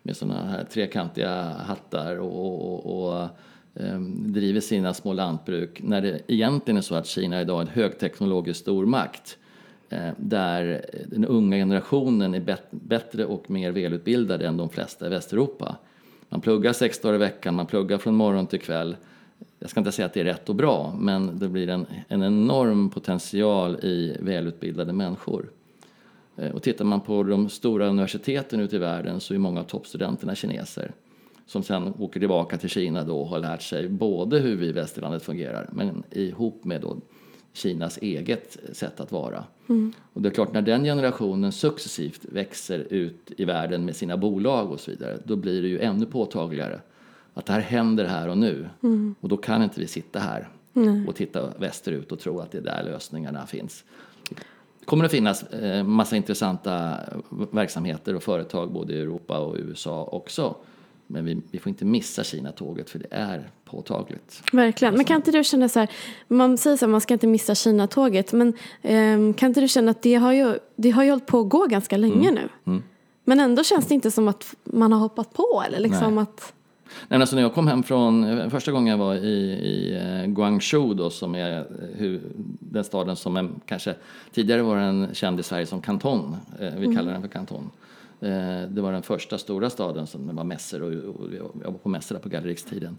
med 0.03 0.17
sådana 0.17 0.49
här 0.49 0.63
trekantiga 0.63 1.43
hattar 1.43 2.19
och, 2.19 2.73
och, 2.85 3.09
och 3.12 3.27
ehm, 3.75 4.33
driver 4.33 4.59
sina 4.59 4.93
små 4.93 5.13
lantbruk, 5.13 5.81
när 5.83 6.01
det 6.01 6.21
egentligen 6.27 6.77
är 6.77 6.81
så 6.81 6.95
att 6.95 7.07
Kina 7.07 7.41
idag 7.41 7.57
är 7.57 7.62
en 7.62 7.67
högteknologisk 7.67 8.59
stormakt 8.59 9.38
eh, 9.89 10.09
där 10.17 10.85
den 11.07 11.25
unga 11.25 11.57
generationen 11.57 12.33
är 12.35 12.57
bättre 12.71 13.25
och 13.25 13.49
mer 13.49 13.71
välutbildade 13.71 14.47
än 14.47 14.57
de 14.57 14.69
flesta 14.69 15.05
i 15.05 15.09
Västeuropa. 15.09 15.75
Man 16.29 16.41
pluggar 16.41 16.73
sex 16.73 16.99
dagar 16.99 17.15
i 17.15 17.17
veckan, 17.17 17.55
man 17.55 17.65
pluggar 17.65 17.97
från 17.97 18.15
morgon 18.15 18.47
till 18.47 18.59
kväll. 18.59 18.95
Jag 19.59 19.69
ska 19.69 19.79
inte 19.79 19.91
säga 19.91 20.05
att 20.05 20.13
det 20.13 20.19
är 20.19 20.25
rätt 20.25 20.49
och 20.49 20.55
bra, 20.55 20.95
men 20.99 21.39
det 21.39 21.47
blir 21.47 21.69
en, 21.69 21.85
en 22.07 22.23
enorm 22.23 22.89
potential 22.89 23.75
i 23.75 24.17
välutbildade 24.19 24.93
människor. 24.93 25.49
Eh, 26.35 26.51
och 26.51 26.63
tittar 26.63 26.85
man 26.85 27.01
på 27.01 27.23
de 27.23 27.49
stora 27.49 27.87
universiteten 27.87 28.59
ute 28.59 28.75
i 28.75 28.79
världen 28.79 29.19
så 29.19 29.33
är 29.33 29.37
många 29.37 29.59
av 29.59 29.63
toppstudenterna 29.63 30.35
kineser 30.35 30.91
som 31.45 31.63
sen 31.63 31.93
åker 31.99 32.19
tillbaka 32.19 32.57
till 32.57 32.69
Kina 32.69 33.03
då 33.03 33.21
och 33.21 33.27
har 33.27 33.39
lärt 33.39 33.61
sig 33.61 33.89
både 33.89 34.39
hur 34.39 34.55
vi 34.55 34.67
i 34.67 34.71
västerlandet 34.71 35.23
fungerar 35.23 35.69
men 35.71 36.03
ihop 36.11 36.63
med 36.63 36.81
då 36.81 36.97
Kinas 37.53 37.97
eget 38.01 38.57
sätt 38.73 38.99
att 38.99 39.12
vara. 39.12 39.43
Och 40.13 40.21
det 40.21 40.29
är 40.29 40.33
klart, 40.33 40.53
när 40.53 40.62
den 40.62 40.83
generationen 40.83 41.51
successivt 41.51 42.25
växer 42.25 42.79
ut 42.89 43.31
i 43.38 43.45
världen 43.45 43.85
med 43.85 43.95
sina 43.95 44.17
bolag 44.17 44.71
och 44.71 44.79
så 44.79 44.91
vidare, 44.91 45.17
då 45.23 45.35
blir 45.35 45.62
det 45.62 45.67
ju 45.67 45.79
ännu 45.79 46.05
påtagligare 46.05 46.81
att 47.33 47.45
det 47.45 47.53
här 47.53 47.59
händer 47.59 48.05
här 48.05 48.27
och 48.27 48.38
nu. 48.38 48.69
Och 49.19 49.29
då 49.29 49.38
kan 49.38 49.63
inte 49.63 49.79
vi 49.79 49.88
sitta 49.88 50.19
här 50.19 50.49
och 51.07 51.15
titta 51.15 51.49
västerut 51.57 52.12
och 52.12 52.19
tro 52.19 52.39
att 52.39 52.51
det 52.51 52.57
är 52.57 52.62
där 52.62 52.83
lösningarna 52.83 53.45
finns. 53.45 53.83
Det 54.79 54.85
kommer 54.85 55.05
att 55.05 55.12
finnas 55.12 55.43
eh, 55.43 55.83
massa 55.83 56.15
intressanta 56.15 56.99
verksamheter 57.51 58.15
och 58.15 58.23
företag 58.23 58.71
både 58.71 58.93
i 58.93 59.01
Europa 59.01 59.39
och 59.39 59.55
USA 59.59 60.03
också. 60.03 60.55
Men 61.11 61.25
vi, 61.25 61.41
vi 61.51 61.59
får 61.59 61.69
inte 61.69 61.85
missa 61.85 62.23
Kina-tåget 62.23 62.89
för 62.89 62.99
det 62.99 63.07
är 63.11 63.49
påtagligt. 63.65 64.41
Verkligen. 64.53 64.93
Men 64.93 65.05
kan 65.05 65.15
inte 65.15 65.31
du 65.31 65.43
känna 65.43 65.69
så 65.69 65.79
här, 65.79 65.89
man 66.27 66.57
säger 66.57 66.77
så 66.77 66.85
här, 66.85 66.91
man 66.91 67.01
ska 67.01 67.13
inte 67.13 67.27
missa 67.27 67.55
Kina-tåget, 67.55 68.33
men 68.33 68.53
ehm, 68.81 69.33
kan 69.33 69.47
inte 69.47 69.61
du 69.61 69.67
känna 69.67 69.91
att 69.91 70.01
det 70.01 70.15
har 70.15 70.33
ju, 70.33 70.59
det 70.75 70.89
har 70.89 71.03
ju 71.03 71.09
hållit 71.09 71.25
på 71.25 71.39
att 71.39 71.49
gå 71.49 71.65
ganska 71.65 71.97
länge 71.97 72.29
Mm. 72.29 72.49
nu? 72.65 72.81
Men 73.23 73.39
ändå 73.39 73.63
känns 73.63 73.87
det 73.87 73.93
inte 73.93 74.11
som 74.11 74.27
att 74.27 74.55
man 74.63 74.91
har 74.91 74.99
hoppat 74.99 75.33
på 75.33 75.63
eller 75.67 75.79
liksom 75.79 76.15
Nej. 76.15 76.21
att, 76.23 76.53
Nej, 76.85 77.05
men 77.07 77.21
alltså 77.21 77.35
när 77.35 77.43
jag 77.43 77.53
kom 77.53 77.67
hem 77.67 77.83
från, 77.83 78.49
första 78.49 78.71
gången 78.71 78.87
jag 78.87 78.97
var 78.97 79.15
i, 79.15 79.51
i 79.51 79.95
eh, 79.95 80.25
Guangzhou 80.25 80.93
då, 80.93 81.09
som 81.09 81.35
är 81.35 81.59
eh, 81.59 81.65
hu, 81.97 82.19
den 82.59 82.83
staden 82.83 83.15
som 83.15 83.37
är, 83.37 83.49
kanske 83.65 83.95
tidigare 84.33 84.61
var 84.61 84.77
den 84.77 85.07
känd 85.13 85.39
i 85.39 85.43
Sverige 85.43 85.65
som 85.65 85.81
kanton, 85.81 86.35
eh, 86.59 86.73
vi 86.77 86.95
kallar 86.95 87.11
den 87.11 87.21
för 87.21 87.29
kanton. 87.29 87.69
Eh, 88.21 88.69
det 88.69 88.82
var 88.82 88.91
den 88.91 89.03
första 89.03 89.38
stora 89.38 89.69
staden 89.69 90.08
som 90.08 90.36
var 90.36 90.43
mässor 90.43 90.82
och, 90.82 90.93
jag 91.34 91.71
var 91.71 91.77
på 91.77 91.89
mässor 91.89 92.15
där 92.15 92.21
på 92.21 92.29
gallerikstiden. 92.29 92.97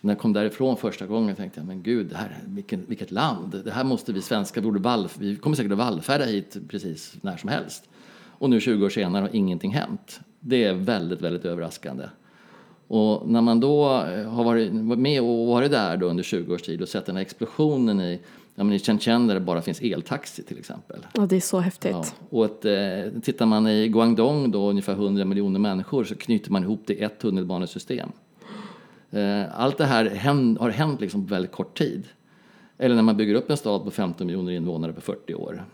När 0.00 0.12
jag 0.12 0.18
kom 0.18 0.32
därifrån 0.32 0.76
första 0.76 1.06
gången 1.06 1.36
tänkte 1.36 1.60
jag, 1.60 1.66
men 1.66 1.82
gud, 1.82 2.06
det 2.06 2.16
här, 2.16 2.38
vilken, 2.46 2.84
vilket 2.86 3.10
land. 3.10 3.62
Det 3.64 3.70
här 3.70 3.84
måste 3.84 4.12
vi 4.12 4.22
svenskar, 4.22 4.60
borde 4.60 4.80
vall, 4.80 5.08
vi 5.18 5.36
kommer 5.36 5.56
säkert 5.56 5.72
att 5.72 5.78
vallfärda 5.78 6.24
hit 6.24 6.56
precis 6.68 7.14
när 7.20 7.36
som 7.36 7.48
helst. 7.48 7.88
Och 8.38 8.50
nu 8.50 8.60
20 8.60 8.84
år 8.84 8.90
senare 8.90 9.22
har 9.22 9.30
ingenting 9.36 9.70
hänt. 9.70 10.20
Det 10.40 10.64
är 10.64 10.74
väldigt, 10.74 11.20
väldigt 11.20 11.44
överraskande. 11.44 12.04
Och 12.88 13.28
när 13.28 13.40
man 13.40 13.60
då 13.60 13.84
eh, 13.84 14.30
har 14.30 14.44
varit 14.44 14.72
varit 14.72 14.98
med 14.98 15.22
och 15.22 15.46
varit 15.46 15.70
där 15.70 15.96
då 15.96 16.06
under 16.06 16.22
20 16.22 16.54
års 16.54 16.62
tid 16.62 16.82
och 16.82 16.88
sett 16.88 17.06
den 17.06 17.16
här 17.16 17.22
explosionen 17.22 18.00
i, 18.00 18.20
ja, 18.54 18.64
men 18.64 18.72
i 18.72 18.78
Shenzhen 18.78 19.26
där 19.26 19.34
det 19.34 19.40
bara 19.40 19.62
finns 19.62 19.80
eltaxi 19.80 20.42
till 20.42 20.58
exempel. 20.58 21.06
ja 21.14 21.26
det 21.26 21.36
är 21.36 21.40
så 21.40 21.58
häftigt. 21.60 21.92
Ja. 21.92 22.04
Och 22.30 22.44
att, 22.44 22.64
eh, 22.64 23.20
tittar 23.22 23.46
man 23.46 23.66
i 23.68 23.88
Guangdong 23.88 24.50
då 24.50 24.70
ungefär 24.70 24.92
100 24.94 25.24
miljoner 25.24 25.60
människor 25.60 26.04
så 26.04 26.14
knyter 26.14 26.50
man 26.50 26.62
ihop 26.62 26.82
det 26.86 26.94
i 26.94 27.02
ett 27.02 27.18
tunnelbanesystem. 27.18 28.08
Eh, 29.10 29.60
allt 29.60 29.78
det 29.78 29.84
här 29.84 30.04
hän- 30.10 30.56
har 30.60 30.70
hänt 30.70 31.00
liksom 31.00 31.26
på 31.26 31.34
väldigt 31.34 31.52
kort 31.52 31.78
tid. 31.78 32.08
Eller 32.78 32.94
när 32.94 33.02
man 33.02 33.16
bygger 33.16 33.34
upp 33.34 33.50
en 33.50 33.56
stad 33.56 33.84
på 33.84 33.90
15 33.90 34.26
miljoner 34.26 34.52
invånare 34.52 34.92
på 34.92 35.00
40 35.00 35.34
år. 35.34 35.64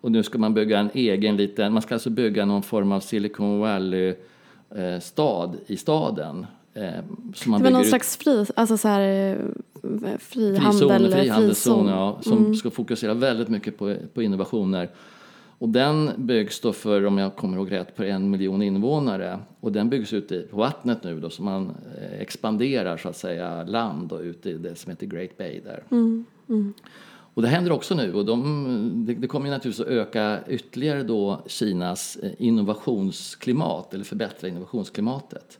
Och 0.00 0.12
nu 0.12 0.22
ska 0.22 0.38
man 0.38 0.54
bygga 0.54 0.78
en 0.78 0.90
egen 0.94 1.36
liten, 1.36 1.72
man 1.72 1.82
ska 1.82 1.94
alltså 1.94 2.10
bygga 2.10 2.44
någon 2.44 2.62
form 2.62 2.92
av 2.92 3.00
Silicon 3.00 3.60
Valley-stad 3.60 5.56
i 5.66 5.76
staden. 5.76 6.46
Eh, 6.74 6.82
Det 6.82 7.46
var 7.46 7.58
någon 7.70 7.80
ut- 7.80 7.88
slags 7.88 8.16
fri, 8.16 8.46
alltså 8.56 8.76
så 8.78 8.88
här, 8.88 9.30
eh, 9.32 9.36
frihandel, 10.20 10.72
Frizon, 10.72 11.10
frihandelszon, 11.12 11.86
ja, 11.86 12.18
som 12.22 12.54
ska 12.54 12.70
fokusera 12.70 13.14
väldigt 13.14 13.48
mycket 13.48 13.78
på, 13.78 13.96
på 14.14 14.22
innovationer. 14.22 14.90
Och 15.58 15.68
den 15.68 16.10
byggs 16.16 16.60
då 16.60 16.72
för, 16.72 17.04
om 17.06 17.18
jag 17.18 17.36
kommer 17.36 17.56
ihåg 17.56 17.72
rätt, 17.72 17.96
på 17.96 18.02
en 18.04 18.30
miljon 18.30 18.62
invånare. 18.62 19.38
Och 19.60 19.72
den 19.72 19.90
byggs 19.90 20.12
ute 20.12 20.34
i- 20.34 20.42
på 20.50 20.56
vattnet 20.56 21.04
nu 21.04 21.20
då, 21.20 21.30
så 21.30 21.42
man 21.42 21.70
eh, 22.00 22.20
expanderar 22.20 22.96
så 22.96 23.08
att 23.08 23.16
säga 23.16 23.64
land 23.64 24.12
och 24.12 24.20
ut 24.20 24.46
i 24.46 24.52
det 24.52 24.74
som 24.78 24.90
heter 24.90 25.06
Great 25.06 25.38
Bay 25.38 25.60
där. 25.64 25.82
Och 27.34 27.42
det 27.42 27.48
händer 27.48 27.72
också 27.72 27.94
nu 27.94 28.14
och 28.14 28.24
de, 28.24 29.04
det, 29.06 29.14
det 29.14 29.26
kommer 29.26 29.46
ju 29.46 29.52
naturligtvis 29.52 29.86
att 29.86 29.92
öka 29.92 30.38
ytterligare 30.48 31.02
då 31.02 31.40
Kinas 31.46 32.16
eh, 32.16 32.30
innovationsklimat 32.38 33.94
eller 33.94 34.04
förbättra 34.04 34.48
innovationsklimatet. 34.48 35.58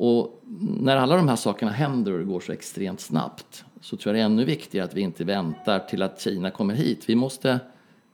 Och 0.00 0.42
när 0.80 0.96
alla 0.96 1.16
de 1.16 1.28
här 1.28 1.36
sakerna 1.36 1.72
händer 1.72 2.12
och 2.12 2.18
det 2.18 2.24
går 2.24 2.40
så 2.40 2.52
extremt 2.52 3.00
snabbt 3.00 3.64
så 3.80 3.96
tror 3.96 4.16
jag 4.16 4.20
det 4.20 4.22
är 4.22 4.32
ännu 4.32 4.44
viktigare 4.44 4.84
att 4.84 4.94
vi 4.94 5.00
inte 5.00 5.24
väntar 5.24 5.78
till 5.78 6.02
att 6.02 6.20
Kina 6.20 6.50
kommer 6.50 6.74
hit. 6.74 7.04
Vi 7.06 7.14
måste 7.14 7.58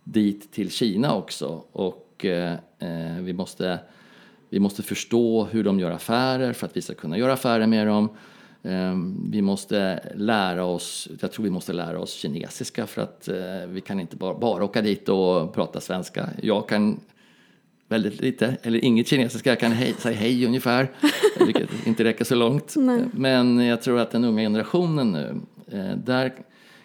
dit 0.05 0.53
till 0.53 0.70
Kina 0.70 1.14
också 1.14 1.62
och 1.73 2.25
eh, 2.25 2.53
eh 2.79 3.20
vi, 3.20 3.33
måste, 3.33 3.79
vi 4.49 4.61
måste 4.61 4.83
förstå 4.83 5.44
hur 5.44 5.64
de 5.64 5.81
gör 5.81 5.90
affärer 5.90 6.53
för 6.53 6.66
att 6.66 6.77
vi 6.77 6.83
ska 6.83 6.94
kunna 6.94 7.18
göra 7.18 7.33
affärer 7.33 7.66
med 7.66 7.87
dem. 7.87 8.09
Eh, 8.62 8.94
vi 9.31 9.42
måste 9.42 10.01
lära 10.14 10.64
oss, 10.64 11.09
jag 11.20 11.33
tror 11.33 11.44
vi 11.44 11.51
måste 11.51 11.73
lära 11.73 11.99
oss 11.99 12.12
kinesiska 12.12 12.87
för 12.87 13.03
att 13.03 13.29
eh, 13.29 13.66
vi 13.68 13.81
kan 13.81 14.01
inte 14.01 14.16
bara, 14.16 14.35
bara 14.35 14.64
åka 14.64 14.83
dit 14.83 15.09
och 15.09 15.55
prata 15.55 15.81
svenska. 15.81 16.29
Jag 16.42 16.68
kan 16.68 17.01
väldigt 17.88 18.20
lite, 18.20 18.57
eller 18.62 18.85
inget 18.85 19.09
kinesiska. 19.09 19.51
Jag 19.51 19.61
kan 19.61 19.73
hej, 19.73 19.94
säga 19.99 20.16
hej 20.16 20.47
ungefär, 20.47 20.90
vilket 21.44 21.87
inte 21.87 22.05
räcker 22.05 22.25
så 22.25 22.35
långt. 22.35 22.75
Men 23.12 23.59
jag 23.61 23.83
tror 23.83 24.01
att 24.01 24.11
den 24.11 24.25
unga 24.25 24.42
generationen 24.42 25.12
nu, 25.12 25.40
eh, 25.79 25.97
där 25.97 26.33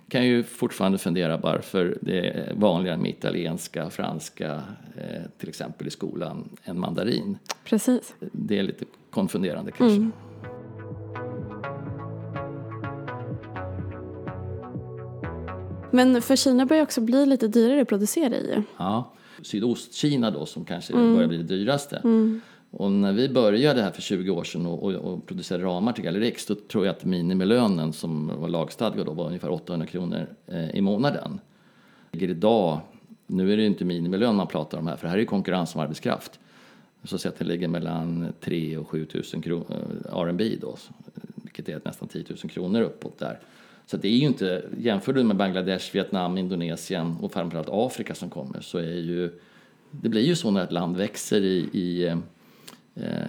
kan 0.09 0.21
jag 0.21 0.29
ju 0.29 0.43
fortfarande 0.43 0.97
fundera 0.97 1.38
varför 1.38 1.97
det 2.01 2.27
är 2.27 2.53
vanligare 2.55 2.97
med 2.97 3.09
italienska, 3.09 3.89
franska, 3.89 4.63
eh, 4.97 5.21
till 5.38 5.49
exempel 5.49 5.88
i 5.88 5.91
skolan, 5.91 6.49
än 6.63 6.79
mandarin. 6.79 7.38
Precis. 7.63 8.15
Det 8.19 8.59
är 8.59 8.63
lite 8.63 8.85
konfunderande 9.09 9.71
kanske. 9.71 10.09
Men 15.91 16.21
för 16.21 16.35
Kina 16.35 16.65
börjar 16.65 16.83
också 16.83 17.01
bli 17.01 17.25
lite 17.25 17.47
dyrare 17.47 17.81
att 17.81 17.88
producera 17.88 18.35
i. 18.35 18.63
Ja. 18.77 19.13
Sydostkina 19.41 20.32
då 20.32 20.45
som 20.45 20.65
kanske 20.65 20.93
börjar 20.93 21.28
bli 21.28 21.38
det 21.38 21.43
dyraste. 21.43 22.02
Och 22.71 22.91
när 22.91 23.13
vi 23.13 23.30
började 23.30 23.82
här 23.82 23.91
för 23.91 24.02
20 24.02 24.32
år 24.32 24.43
sedan 24.43 24.65
och, 24.65 24.84
och, 24.84 24.93
och 24.93 25.25
producerade 25.25 25.63
ramar 25.63 25.93
till 25.93 26.04
Gallerix 26.04 26.45
då 26.45 26.56
tror 26.56 26.86
jag 26.86 26.95
att 26.95 27.06
minimilönen 27.06 27.93
som 27.93 28.41
var 28.41 28.47
lagstadgad 28.47 29.06
då 29.06 29.13
var 29.13 29.28
ungefär 29.28 29.52
800 29.52 29.88
kronor 29.88 30.28
eh, 30.47 30.69
i 30.69 30.82
månaden. 30.82 31.39
Idag, 32.12 32.80
nu 33.28 33.54
är 33.54 33.58
det 33.58 33.62
ju 33.62 33.67
inte 33.67 33.86
minimilön 33.86 34.36
man 34.36 34.47
pratar 34.47 34.78
om 34.78 34.88
här 34.88 34.95
för 34.95 35.08
här 35.08 35.15
är 35.15 35.19
ju 35.19 35.25
konkurrens 35.25 35.75
om 35.75 35.82
arbetskraft. 35.82 36.39
Så 37.04 37.28
att 37.28 37.39
det 37.39 37.45
ligger 37.45 37.67
mellan 37.67 38.34
3 38.39 38.78
och 38.78 38.89
7 38.89 39.08
000 39.34 39.43
kronor, 39.43 39.65
RMB 40.12 40.41
då, 40.62 40.78
vilket 41.36 41.69
är 41.69 41.82
nästan 41.86 42.08
10 42.08 42.23
000 42.30 42.38
kronor 42.38 42.82
uppåt 42.82 43.19
där. 43.19 43.39
Så 43.89 43.97
det 43.97 44.08
är 44.08 44.12
ju 44.12 44.25
inte, 44.25 44.63
jämför 44.78 45.13
du 45.13 45.23
med 45.23 45.36
Bangladesh, 45.36 45.93
Vietnam, 45.93 46.38
Indonesien 46.38 47.17
och 47.21 47.32
framförallt 47.32 47.69
Afrika 47.71 48.15
som 48.15 48.30
kommer 48.30 48.62
så 48.62 48.78
är 48.78 48.95
ju, 48.95 49.39
det 49.91 50.10
blir 50.10 50.21
ju 50.21 50.36
så 50.36 50.52
när 50.52 50.63
ett 50.63 50.71
land 50.71 50.97
växer 50.97 51.41
i, 51.41 51.69
i 51.73 52.08
eh, 52.95 53.28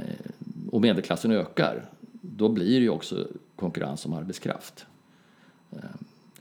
och 0.70 0.80
medelklassen 0.80 1.32
ökar, 1.32 1.84
då 2.12 2.48
blir 2.48 2.74
det 2.74 2.82
ju 2.82 2.90
också 2.90 3.26
konkurrens 3.56 4.06
om 4.06 4.12
arbetskraft. 4.12 4.86
Eh, 5.72 5.78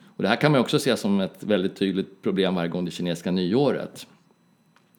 och 0.05 0.23
det 0.23 0.29
här 0.29 0.35
kan 0.35 0.51
man 0.51 0.61
också 0.61 0.79
se 0.79 0.97
som 0.97 1.19
ett 1.19 1.43
väldigt 1.43 1.75
tydligt 1.75 2.21
problem 2.21 2.55
varje 2.55 2.69
gång 2.69 2.85
det 2.85 2.91
kinesiska 2.91 3.31
nyåret. 3.31 4.07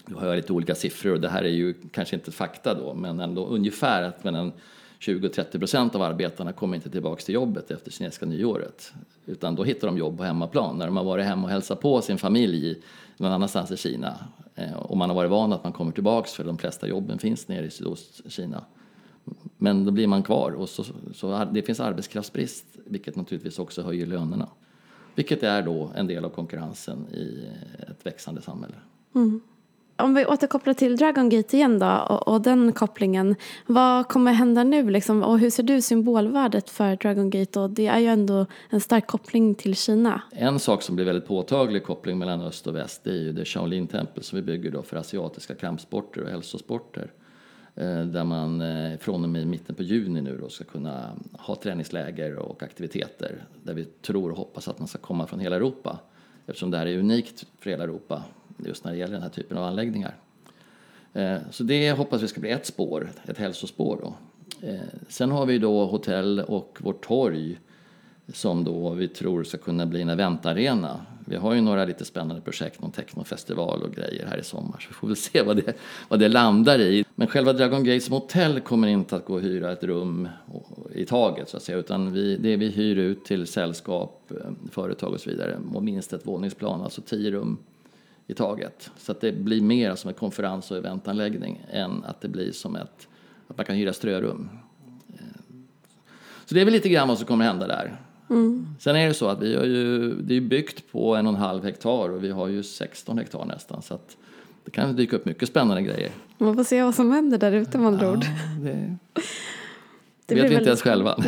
Nu 0.06 0.14
har 0.14 0.26
jag 0.26 0.36
lite 0.36 0.52
olika 0.52 0.74
siffror 0.74 1.12
och 1.12 1.20
det 1.20 1.28
här 1.28 1.42
är 1.42 1.48
ju 1.48 1.74
kanske 1.92 2.16
inte 2.16 2.32
fakta 2.32 2.74
då, 2.74 2.94
men 2.94 3.20
ändå 3.20 3.46
ungefär 3.46 4.02
att 4.02 4.24
mellan 4.24 4.52
20-30 5.00 5.58
procent 5.58 5.94
av 5.94 6.02
arbetarna 6.02 6.52
kommer 6.52 6.76
inte 6.76 6.90
tillbaka 6.90 7.22
till 7.22 7.34
jobbet 7.34 7.70
efter 7.70 7.90
kinesiska 7.90 8.26
nyåret. 8.26 8.92
Utan 9.26 9.54
då 9.54 9.64
hittar 9.64 9.86
de 9.86 9.98
jobb 9.98 10.18
på 10.18 10.24
hemmaplan, 10.24 10.78
när 10.78 10.86
de 10.86 10.96
har 10.96 11.04
varit 11.04 11.24
hemma 11.24 11.44
och 11.44 11.50
hälsat 11.50 11.80
på 11.80 12.02
sin 12.02 12.18
familj 12.18 12.82
någon 13.16 13.32
annanstans 13.32 13.70
i 13.70 13.76
Kina. 13.76 14.18
Eh, 14.54 14.72
och 14.72 14.96
man 14.96 15.10
har 15.10 15.16
varit 15.16 15.30
van 15.30 15.52
att 15.52 15.64
man 15.64 15.72
kommer 15.72 15.92
tillbaka 15.92 16.28
för 16.28 16.44
de 16.44 16.58
flesta 16.58 16.88
jobben 16.88 17.18
finns 17.18 17.48
nere 17.48 17.66
i 17.66 17.70
Sydostkina. 17.70 18.64
Men 19.56 19.84
då 19.84 19.90
blir 19.90 20.06
man 20.06 20.22
kvar 20.22 20.50
och 20.50 20.68
så, 20.68 20.84
så 21.14 21.44
det 21.52 21.62
finns 21.62 21.80
arbetskraftsbrist 21.80 22.64
vilket 22.86 23.16
naturligtvis 23.16 23.58
också 23.58 23.82
höjer 23.82 24.06
lönerna. 24.06 24.48
Vilket 25.14 25.42
är 25.42 25.62
då 25.62 25.90
en 25.94 26.06
del 26.06 26.24
av 26.24 26.30
konkurrensen 26.30 27.06
i 27.12 27.48
ett 27.90 28.06
växande 28.06 28.42
samhälle. 28.42 28.74
Mm. 29.14 29.40
Om 30.02 30.14
vi 30.14 30.26
återkopplar 30.26 30.74
till 30.74 30.96
Dragon 30.96 31.28
Gate 31.28 31.56
igen 31.56 31.78
då 31.78 32.06
och, 32.08 32.28
och, 32.28 32.40
den 32.40 32.72
kopplingen. 32.72 33.36
Vad 33.66 34.08
kommer 34.08 34.32
hända 34.32 34.64
nu 34.64 34.90
liksom? 34.90 35.22
Och 35.22 35.38
hur 35.38 35.50
ser 35.50 35.62
du 35.62 35.80
symbolvärdet 35.80 36.70
för 36.70 36.96
Dragon 36.96 37.30
Gate? 37.30 37.60
Och 37.60 37.70
det 37.70 37.86
är 37.86 37.98
ju 37.98 38.06
ändå 38.06 38.46
en 38.70 38.80
stark 38.80 39.06
koppling 39.06 39.54
till 39.54 39.76
Kina. 39.76 40.22
En 40.32 40.58
sak 40.58 40.82
som 40.82 40.96
blir 40.96 41.04
väldigt 41.04 41.28
påtaglig 41.28 41.84
koppling 41.84 42.18
mellan 42.18 42.40
öst 42.40 42.66
och 42.66 42.76
väst 42.76 43.04
det 43.04 43.10
är 43.10 43.14
ju 43.14 43.32
det 43.32 43.44
Shaolin-tempel 43.44 44.22
som 44.22 44.36
vi 44.36 44.42
bygger 44.42 44.70
då 44.70 44.82
för 44.82 44.96
asiatiska 44.96 45.54
kampsporter 45.54 46.22
och 46.22 46.30
hälsosporter. 46.30 47.12
Eh, 47.74 48.00
där 48.00 48.24
man 48.24 48.60
eh, 48.60 48.98
från 48.98 49.24
och 49.24 49.30
med 49.30 49.46
mitten 49.46 49.74
på 49.74 49.82
juni 49.82 50.22
nu 50.22 50.38
då 50.42 50.48
ska 50.48 50.64
kunna 50.64 51.10
ha 51.32 51.56
träningsläger 51.56 52.36
och 52.36 52.62
aktiviteter 52.62 53.44
där 53.62 53.74
vi 53.74 53.84
tror 53.84 54.30
och 54.30 54.36
hoppas 54.36 54.68
att 54.68 54.78
man 54.78 54.88
ska 54.88 54.98
komma 54.98 55.26
från 55.26 55.40
hela 55.40 55.56
Europa 55.56 55.98
eftersom 56.46 56.70
det 56.70 56.78
här 56.78 56.86
är 56.86 56.98
unikt 56.98 57.46
för 57.60 57.70
hela 57.70 57.84
Europa 57.84 58.22
just 58.66 58.84
när 58.84 58.92
det 58.92 58.98
gäller 58.98 59.12
den 59.12 59.22
här 59.22 59.30
typen 59.30 59.58
av 59.58 59.64
anläggningar. 59.64 60.14
Eh, 61.12 61.36
så 61.50 61.62
det 61.62 61.92
hoppas 61.92 62.22
vi 62.22 62.28
ska 62.28 62.40
bli 62.40 62.50
ett 62.50 62.66
spår, 62.66 63.10
ett 63.24 63.38
hälsospår. 63.38 63.98
Då. 64.02 64.14
Eh, 64.66 64.80
sen 65.08 65.30
har 65.30 65.46
vi 65.46 65.58
då 65.58 65.86
hotell 65.86 66.40
och 66.40 66.78
vårt 66.80 67.06
torg 67.06 67.58
som 68.32 68.64
då 68.64 68.90
vi 68.90 69.08
tror 69.08 69.44
ska 69.44 69.58
kunna 69.58 69.86
bli 69.86 70.02
en 70.02 70.08
eventarena. 70.08 71.00
Vi 71.26 71.36
har 71.36 71.54
ju 71.54 71.60
några 71.60 71.84
lite 71.84 72.04
spännande 72.04 72.42
projekt, 72.42 72.82
någon 72.82 72.92
technofestival 72.92 73.82
och 73.82 73.94
grejer 73.94 74.26
här 74.26 74.38
i 74.38 74.44
sommar, 74.44 74.78
så 74.80 74.88
vi 74.88 74.94
får 74.94 75.06
väl 75.06 75.16
se 75.16 75.42
vad 75.42 75.56
det, 75.56 75.72
vad 76.08 76.20
det 76.20 76.28
landar 76.28 76.78
i. 76.80 77.04
Men 77.14 77.26
själva 77.26 77.52
Dragon 77.52 77.84
Gate 77.84 78.00
som 78.00 78.14
hotell 78.14 78.60
kommer 78.60 78.88
inte 78.88 79.16
att 79.16 79.24
gå 79.24 79.36
att 79.36 79.42
hyra 79.42 79.72
ett 79.72 79.84
rum 79.84 80.28
i 80.94 81.04
taget 81.04 81.48
så 81.48 81.56
att 81.56 81.62
säga, 81.62 81.78
utan 81.78 82.12
vi, 82.12 82.36
det 82.36 82.56
vi 82.56 82.68
hyr 82.68 82.96
ut 82.96 83.24
till 83.24 83.46
sällskap, 83.46 84.30
eh, 84.30 84.50
företag 84.70 85.12
och 85.12 85.20
så 85.20 85.30
vidare, 85.30 85.58
och 85.74 85.84
minst 85.84 86.12
ett 86.12 86.26
våningsplan, 86.26 86.82
alltså 86.82 87.02
tio 87.02 87.30
rum 87.30 87.58
i 88.30 88.34
taget. 88.34 88.90
Så 88.96 89.12
att 89.12 89.20
det 89.20 89.32
blir 89.32 89.62
mer 89.62 89.94
som 89.94 90.08
en 90.08 90.14
konferens 90.14 90.70
och 90.70 90.76
eventanläggning 90.76 91.66
än 91.70 92.04
att 92.04 92.20
det 92.20 92.28
blir 92.28 92.52
som 92.52 92.76
ett, 92.76 93.08
att 93.48 93.56
man 93.56 93.66
kan 93.66 93.76
hyra 93.76 93.92
strörum. 93.92 94.48
Eh, 95.08 95.24
så 96.44 96.54
det 96.54 96.60
är 96.60 96.64
väl 96.64 96.74
lite 96.74 96.88
grann 96.88 97.08
vad 97.08 97.18
som 97.18 97.26
kommer 97.26 97.44
hända 97.44 97.66
där. 97.66 97.96
Mm. 98.30 98.66
Sen 98.80 98.96
är 98.96 99.08
det 99.08 99.14
så 99.14 99.28
att 99.28 99.42
vi 99.42 99.56
har 99.56 99.64
ju, 99.64 100.14
det 100.14 100.34
är 100.34 100.40
byggt 100.40 100.92
på 100.92 101.16
en 101.16 101.26
och 101.26 101.32
en 101.32 101.38
halv 101.38 101.64
hektar 101.64 102.10
och 102.10 102.24
vi 102.24 102.30
har 102.30 102.48
ju 102.48 102.62
16 102.62 103.18
hektar 103.18 103.44
nästan. 103.44 103.82
Så 103.82 103.94
att 103.94 104.16
det 104.64 104.70
kan 104.70 104.96
dyka 104.96 105.16
upp 105.16 105.24
mycket 105.24 105.48
spännande 105.48 105.82
grejer. 105.82 106.10
Man 106.38 106.56
får 106.56 106.64
se 106.64 106.82
vad 106.82 106.94
som 106.94 107.10
händer 107.10 107.38
där 107.38 107.52
ute 107.52 107.78
med 107.78 107.86
andra 107.86 108.06
ja, 108.06 108.12
ord. 108.12 108.24
Det, 108.60 108.96
det 110.26 110.34
vet 110.34 110.50
vi 110.50 110.54
inte 110.54 110.66
ens 110.66 110.82
själva. 110.82 111.16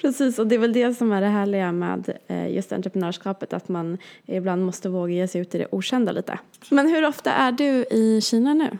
Precis, 0.00 0.38
och 0.38 0.46
det 0.46 0.54
är 0.54 0.58
väl 0.58 0.72
det 0.72 0.94
som 0.94 1.12
är 1.12 1.20
det 1.20 1.26
härliga 1.26 1.72
med 1.72 2.18
eh, 2.26 2.54
just 2.54 2.72
entreprenörskapet, 2.72 3.52
att 3.52 3.68
man 3.68 3.98
ibland 4.26 4.64
måste 4.64 4.88
våga 4.88 5.12
ge 5.12 5.28
sig 5.28 5.40
ut 5.40 5.54
i 5.54 5.58
det 5.58 5.66
okända 5.70 6.12
lite. 6.12 6.38
Men 6.70 6.88
hur 6.88 7.06
ofta 7.06 7.32
är 7.32 7.52
du 7.52 7.84
i 7.90 8.20
Kina 8.22 8.54
nu? 8.54 8.78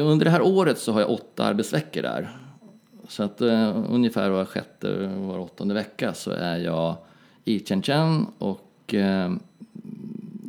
Under 0.00 0.24
det 0.24 0.30
här 0.30 0.42
året 0.42 0.78
så 0.78 0.92
har 0.92 1.00
jag 1.00 1.10
åtta 1.10 1.44
arbetsveckor 1.44 2.02
där. 2.02 2.30
Så 3.08 3.22
att 3.22 3.42
uh, 3.42 3.84
ungefär 3.90 4.30
var 4.30 4.44
sjätte, 4.44 5.10
var 5.16 5.38
åttonde 5.38 5.74
vecka 5.74 6.14
så 6.14 6.30
är 6.30 6.56
jag 6.56 6.96
i 7.44 7.64
Shenzhen 7.64 8.26
och 8.38 8.94
uh, 8.94 9.36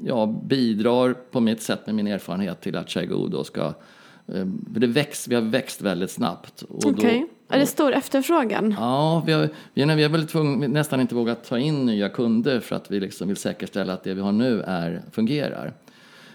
jag 0.06 0.30
bidrar 0.30 1.14
på 1.14 1.40
mitt 1.40 1.62
sätt 1.62 1.86
med 1.86 1.96
min 1.96 2.08
erfarenhet 2.08 2.62
till 2.62 2.76
att 2.76 2.90
Chaigu 2.90 3.28
då 3.28 3.44
ska 3.44 3.68
uh, 3.68 4.46
det 4.68 4.88
växt, 4.88 5.28
vi 5.28 5.36
har 5.36 5.42
växt 5.42 5.82
väldigt 5.82 6.12
snabbt. 6.12 6.64
Okej. 6.70 6.92
Okay. 6.92 7.26
Är 7.50 7.60
det 7.60 7.66
stor 7.66 7.94
efterfrågan? 7.94 8.76
Ja, 8.78 9.24
vi 9.26 9.34
har, 9.34 9.50
vi 9.74 9.86
vi 9.96 10.04
har 10.04 10.10
väl 10.10 10.28
tvung, 10.28 10.72
nästan 10.72 11.02
inte 11.02 11.16
vågat 11.16 11.44
ta 11.44 11.60
in 11.60 11.86
nya 11.86 12.10
kunder 12.10 12.60
för 12.60 12.76
att 12.76 12.92
vi 12.92 13.00
liksom 13.00 13.28
vill 13.28 13.38
säkerställa 13.38 13.94
att 13.94 14.04
det 14.04 14.14
vi 14.14 14.22
har 14.22 14.32
nu 14.32 14.62
är, 14.62 15.02
fungerar. 15.12 15.74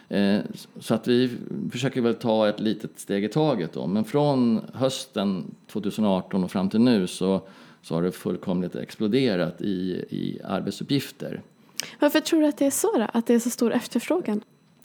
Eh, 0.08 0.38
så 0.80 0.94
att 0.94 1.08
vi 1.08 1.30
försöker 1.72 2.00
väl 2.00 2.14
ta 2.14 2.48
ett 2.48 2.60
litet 2.60 2.90
steg 2.96 3.24
i 3.24 3.28
taget 3.28 3.72
då. 3.72 3.86
Men 3.86 4.04
från 4.04 4.60
hösten 4.74 5.54
2018 5.72 6.44
och 6.44 6.50
fram 6.50 6.70
till 6.70 6.80
nu 6.80 7.06
så, 7.06 7.40
så 7.82 7.94
har 7.94 8.02
det 8.02 8.12
fullkomligt 8.12 8.76
exploderat 8.76 9.60
i, 9.60 10.04
i 10.10 10.40
arbetsuppgifter. 10.44 11.42
Varför 12.00 12.20
tror 12.20 12.40
du 12.40 12.46
att 12.46 12.58
det 12.58 12.66
är 12.66 12.70
så 12.70 12.98
då? 12.98 13.06
Att 13.12 13.26
det 13.26 13.34
är 13.34 13.38
så 13.38 13.50
stor 13.50 13.72
efterfrågan? 13.72 14.40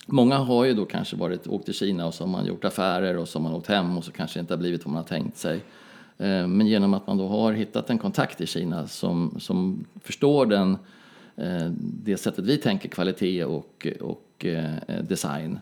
Många 0.06 0.38
har 0.38 0.66
ju 0.66 0.74
då 0.74 0.86
kanske 0.86 1.16
varit, 1.16 1.48
åkt 1.48 1.66
till 1.66 1.74
Kina 1.74 2.06
och 2.06 2.14
så 2.14 2.24
har 2.24 2.32
man 2.32 2.46
gjort 2.46 2.66
affärer 2.66 3.18
och 3.18 3.28
så 3.28 3.40
har 3.40 3.44
man 3.44 3.54
åkt 3.54 3.68
hem 3.68 3.98
och 3.98 4.04
så 4.04 4.12
kanske 4.12 4.40
det 4.40 4.42
inte 4.42 4.54
har 4.54 4.60
blivit 4.60 4.86
vad 4.86 4.94
man 4.94 5.02
har 5.02 5.08
tänkt 5.08 5.38
sig. 5.38 5.62
Eh, 6.20 6.48
men 6.48 6.68
genom 6.68 6.94
att 6.94 7.08
man 7.08 7.18
då 7.18 7.28
har 7.28 7.54
hittat 7.54 7.90
en 7.90 7.98
kontakt 7.98 8.42
i 8.42 8.46
Kina 8.46 8.88
som, 8.88 9.36
som 9.40 9.86
förstår 10.04 10.46
den, 10.46 10.78
eh, 11.36 11.72
det 12.04 12.18
sättet 12.18 12.46
vi 12.46 12.58
tänker 12.58 12.90
kvalitet 12.90 13.44
och, 13.44 13.88
och 14.02 14.26
Eh, 14.44 15.04
design 15.04 15.60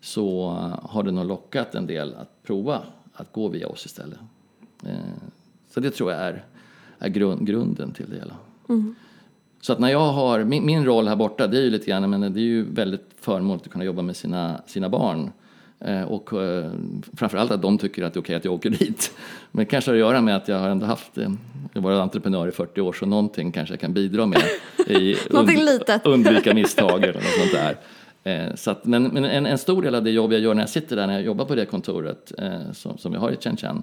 så 0.00 0.48
har 0.82 1.02
det 1.02 1.10
nog 1.10 1.26
lockat 1.26 1.74
en 1.74 1.86
del 1.86 2.14
att 2.14 2.42
prova 2.42 2.82
att 3.12 3.32
gå 3.32 3.48
via 3.48 3.68
oss 3.68 3.86
istället. 3.86 4.18
Så 5.70 5.80
det 5.80 5.90
tror 5.90 6.12
jag 6.12 6.20
är, 6.20 6.44
är 6.98 7.08
grund, 7.08 7.46
grunden 7.46 7.92
till 7.92 8.10
det 8.10 8.16
hela. 8.16 8.36
Mm. 8.68 8.94
Så 9.60 9.72
att 9.72 9.78
när 9.78 9.88
jag 9.88 10.12
har, 10.12 10.44
min, 10.44 10.66
min, 10.66 10.84
roll 10.84 11.08
här 11.08 11.16
borta 11.16 11.46
det 11.46 11.58
är 11.58 11.62
ju 11.62 11.70
lite 11.70 11.86
grann, 11.86 12.10
men 12.10 12.20
det 12.20 12.40
är 12.40 12.42
ju 12.42 12.62
väldigt 12.62 13.10
förmånligt 13.20 13.66
att 13.66 13.72
kunna 13.72 13.84
jobba 13.84 14.02
med 14.02 14.16
sina, 14.16 14.60
sina 14.66 14.88
barn. 14.88 15.30
Eh, 15.80 16.02
och 16.02 16.30
framförallt 17.16 17.50
att 17.50 17.62
de 17.62 17.78
tycker 17.78 18.02
att 18.02 18.14
det 18.14 18.18
är 18.18 18.22
okej 18.22 18.36
att 18.36 18.44
jag 18.44 18.54
åker 18.54 18.70
dit. 18.70 19.12
Men 19.52 19.64
det 19.64 19.70
kanske 19.70 19.90
har 19.90 19.94
att 19.94 20.00
göra 20.00 20.20
med 20.20 20.36
att 20.36 20.48
jag 20.48 20.58
har 20.58 20.68
ändå 20.68 20.86
haft, 20.86 21.10
jag 21.72 21.82
varit 21.82 21.98
entreprenör 21.98 22.48
i 22.48 22.52
40 22.52 22.80
år 22.80 22.92
så 22.92 23.06
någonting 23.06 23.52
kanske 23.52 23.72
jag 23.72 23.80
kan 23.80 23.92
bidra 23.92 24.26
med. 24.26 24.42
I 24.86 25.16
und, 25.30 26.04
undvika 26.04 26.54
misstag 26.54 27.02
eller 27.02 27.14
något 27.14 27.22
sånt 27.22 27.52
där. 27.52 27.76
Eh, 28.24 28.54
så 28.54 28.70
att, 28.70 28.84
men, 28.84 29.02
men 29.02 29.24
en, 29.24 29.46
en, 29.46 29.58
stor 29.58 29.82
del 29.82 29.94
av 29.94 30.02
det 30.02 30.10
jobb 30.10 30.32
jag 30.32 30.40
gör 30.40 30.54
när 30.54 30.62
jag 30.62 30.70
sitter 30.70 30.96
där, 30.96 31.06
när 31.06 31.14
jag 31.14 31.22
jobbar 31.22 31.44
på 31.44 31.54
det 31.54 31.66
kontoret 31.66 32.32
eh, 32.38 32.72
som, 32.72 32.98
som 32.98 33.12
jag 33.12 33.20
har 33.20 33.30
i 33.30 33.36
Shenzhen, 33.36 33.82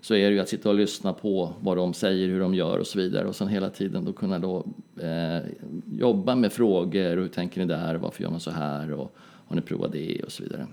så 0.00 0.14
är 0.14 0.28
det 0.28 0.34
ju 0.34 0.40
att 0.40 0.48
sitta 0.48 0.68
och 0.68 0.74
lyssna 0.74 1.12
på 1.12 1.52
vad 1.60 1.76
de 1.76 1.94
säger, 1.94 2.28
hur 2.28 2.40
de 2.40 2.54
gör 2.54 2.78
och 2.78 2.86
så 2.86 2.98
vidare 2.98 3.28
och 3.28 3.36
sen 3.36 3.48
hela 3.48 3.70
tiden 3.70 4.04
då 4.04 4.12
kunna 4.12 4.38
då 4.38 4.66
eh, 5.00 5.50
jobba 5.92 6.34
med 6.34 6.52
frågor, 6.52 7.16
hur 7.16 7.28
tänker 7.28 7.60
ni 7.60 7.66
där, 7.66 7.94
varför 7.94 8.22
gör 8.22 8.30
man 8.30 8.40
så 8.40 8.50
här 8.50 8.92
och 8.92 9.16
har 9.48 9.56
ni 9.56 9.62
provat 9.62 9.92
det 9.92 10.22
och 10.24 10.32
så 10.32 10.42
vidare. 10.42 10.66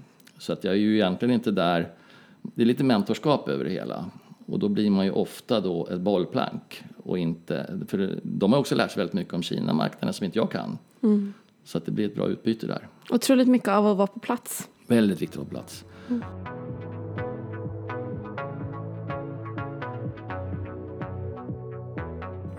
Så 0.44 0.54
att 0.54 0.64
jag 0.64 0.74
är 0.74 0.78
ju 0.78 0.96
egentligen 0.96 1.34
inte 1.34 1.52
där, 1.52 1.92
det 2.42 2.62
är 2.62 2.66
lite 2.66 2.84
mentorskap 2.84 3.50
över 3.50 3.64
det 3.64 3.70
hela 3.70 4.06
och 4.46 4.60
då 4.60 4.70
blir 4.70 4.90
man 4.90 5.06
ju 5.06 5.12
ofta 5.12 5.60
då 5.60 5.88
ett 5.88 6.00
bollplank 6.00 6.84
och 7.04 7.18
inte, 7.18 7.80
för 7.88 8.20
de 8.24 8.54
har 8.54 8.60
också 8.60 8.76
lärt 8.76 8.92
sig 8.92 9.00
väldigt 9.00 9.14
mycket 9.14 9.34
om 9.34 9.44
Kina-marknaden 9.44 10.14
som 10.14 10.26
inte 10.26 10.38
jag 10.38 10.52
kan. 10.52 10.78
Mm. 11.04 11.34
Så 11.64 11.78
att 11.78 11.86
det 11.86 11.92
blir 11.92 12.06
ett 12.06 12.16
bra 12.16 12.28
utbyte 12.28 12.68
där. 12.68 12.88
Otroligt 13.10 13.48
mycket 13.48 13.68
av 13.68 13.88
att 13.88 13.98
vara 13.98 14.08
på 14.08 14.20
plats. 14.20 14.70
Väldigt 14.88 15.22
viktigt 15.22 15.42
att 15.42 15.46
vara 15.46 15.46
på 15.46 15.56
plats. 15.56 15.86
Mm. 16.10 16.24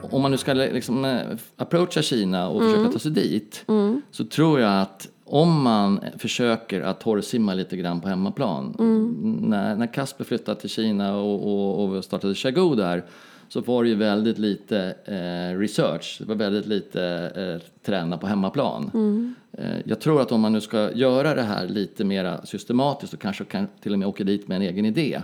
Om 0.00 0.22
man 0.22 0.30
nu 0.30 0.36
ska 0.36 0.52
liksom 0.52 1.04
eh, 1.04 1.20
approacha 1.56 2.02
Kina 2.02 2.48
och 2.48 2.60
mm. 2.60 2.72
försöka 2.72 2.92
ta 2.92 2.98
sig 2.98 3.10
dit 3.10 3.64
mm. 3.68 4.02
så 4.10 4.24
tror 4.24 4.60
jag 4.60 4.80
att 4.82 5.08
om 5.24 5.62
man 5.62 6.00
försöker 6.18 6.80
att 6.80 7.00
torrsimma 7.00 7.54
lite 7.54 7.76
grann 7.76 8.00
på 8.00 8.08
hemmaplan. 8.08 8.76
Mm. 8.78 9.38
När, 9.40 9.76
när 9.76 9.86
Kasper 9.86 10.24
flyttade 10.24 10.60
till 10.60 10.70
Kina 10.70 11.16
och, 11.16 11.34
och, 11.34 11.96
och 11.96 12.04
startade 12.04 12.34
Chagou 12.34 12.74
där 12.74 13.04
så 13.48 13.60
var 13.60 13.82
det 13.82 13.88
ju 13.88 13.94
väldigt 13.94 14.38
lite 14.38 14.94
eh, 15.04 15.58
research, 15.58 16.16
det 16.18 16.24
var 16.24 16.34
väldigt 16.34 16.66
lite 16.66 17.02
eh, 17.36 17.70
träna 17.82 18.18
på 18.18 18.26
hemmaplan. 18.26 18.90
Mm. 18.94 19.34
Eh, 19.52 19.76
jag 19.84 20.00
tror 20.00 20.22
att 20.22 20.32
om 20.32 20.40
man 20.40 20.52
nu 20.52 20.60
ska 20.60 20.92
göra 20.92 21.34
det 21.34 21.42
här 21.42 21.68
lite 21.68 22.04
mer 22.04 22.40
systematiskt 22.44 23.12
och 23.12 23.20
kanske 23.20 23.44
kan 23.44 23.68
till 23.80 23.92
och 23.92 23.98
med 23.98 24.08
åka 24.08 24.24
dit 24.24 24.48
med 24.48 24.56
en 24.56 24.62
egen 24.62 24.84
idé, 24.84 25.20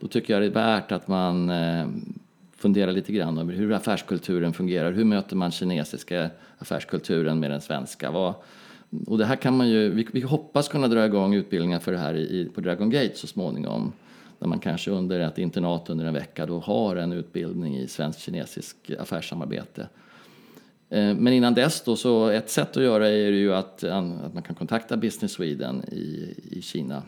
då 0.00 0.06
tycker 0.06 0.32
jag 0.32 0.42
det 0.42 0.46
är 0.46 0.50
värt 0.50 0.92
att 0.92 1.08
man 1.08 1.50
eh, 1.50 1.86
funderar 2.56 2.92
lite 2.92 3.12
grann 3.12 3.38
över 3.38 3.52
hur 3.52 3.72
affärskulturen 3.72 4.52
fungerar, 4.52 4.92
hur 4.92 5.04
möter 5.04 5.36
man 5.36 5.50
kinesiska 5.50 6.30
affärskulturen 6.58 7.40
med 7.40 7.50
den 7.50 7.60
svenska? 7.60 8.10
Vad, 8.10 8.34
och 9.06 9.18
det 9.18 9.24
här 9.24 9.36
kan 9.36 9.56
man 9.56 9.68
ju, 9.68 9.90
vi, 9.90 10.08
vi 10.12 10.20
hoppas 10.20 10.68
kunna 10.68 10.88
dra 10.88 11.06
igång 11.06 11.34
utbildningar 11.34 11.78
för 11.78 11.92
det 11.92 11.98
här 11.98 12.14
i, 12.14 12.50
på 12.54 12.60
Dragon 12.60 12.90
Gate 12.90 13.14
så 13.14 13.26
småningom 13.26 13.92
där 14.38 14.46
man 14.46 14.58
kanske 14.58 14.90
under 14.90 15.20
ett 15.20 15.38
internat 15.38 15.90
under 15.90 16.04
en 16.04 16.14
vecka 16.14 16.46
då 16.46 16.58
har 16.58 16.96
en 16.96 17.12
utbildning 17.12 17.76
i 17.78 17.88
svensk-kinesisk 17.88 18.76
affärssamarbete. 18.98 19.88
Eh, 20.88 21.14
men 21.14 21.32
innan 21.32 21.54
dess 21.54 21.82
då, 21.84 21.96
så 21.96 22.28
ett 22.28 22.50
sätt 22.50 22.76
att 22.76 22.82
göra 22.82 23.08
är 23.08 23.32
ju 23.32 23.54
att, 23.54 23.84
att 23.84 24.34
man 24.34 24.42
kan 24.42 24.54
kontakta 24.54 24.96
Business 24.96 25.32
Sweden 25.32 25.84
i, 25.92 26.34
i 26.50 26.62
Kina 26.62 27.02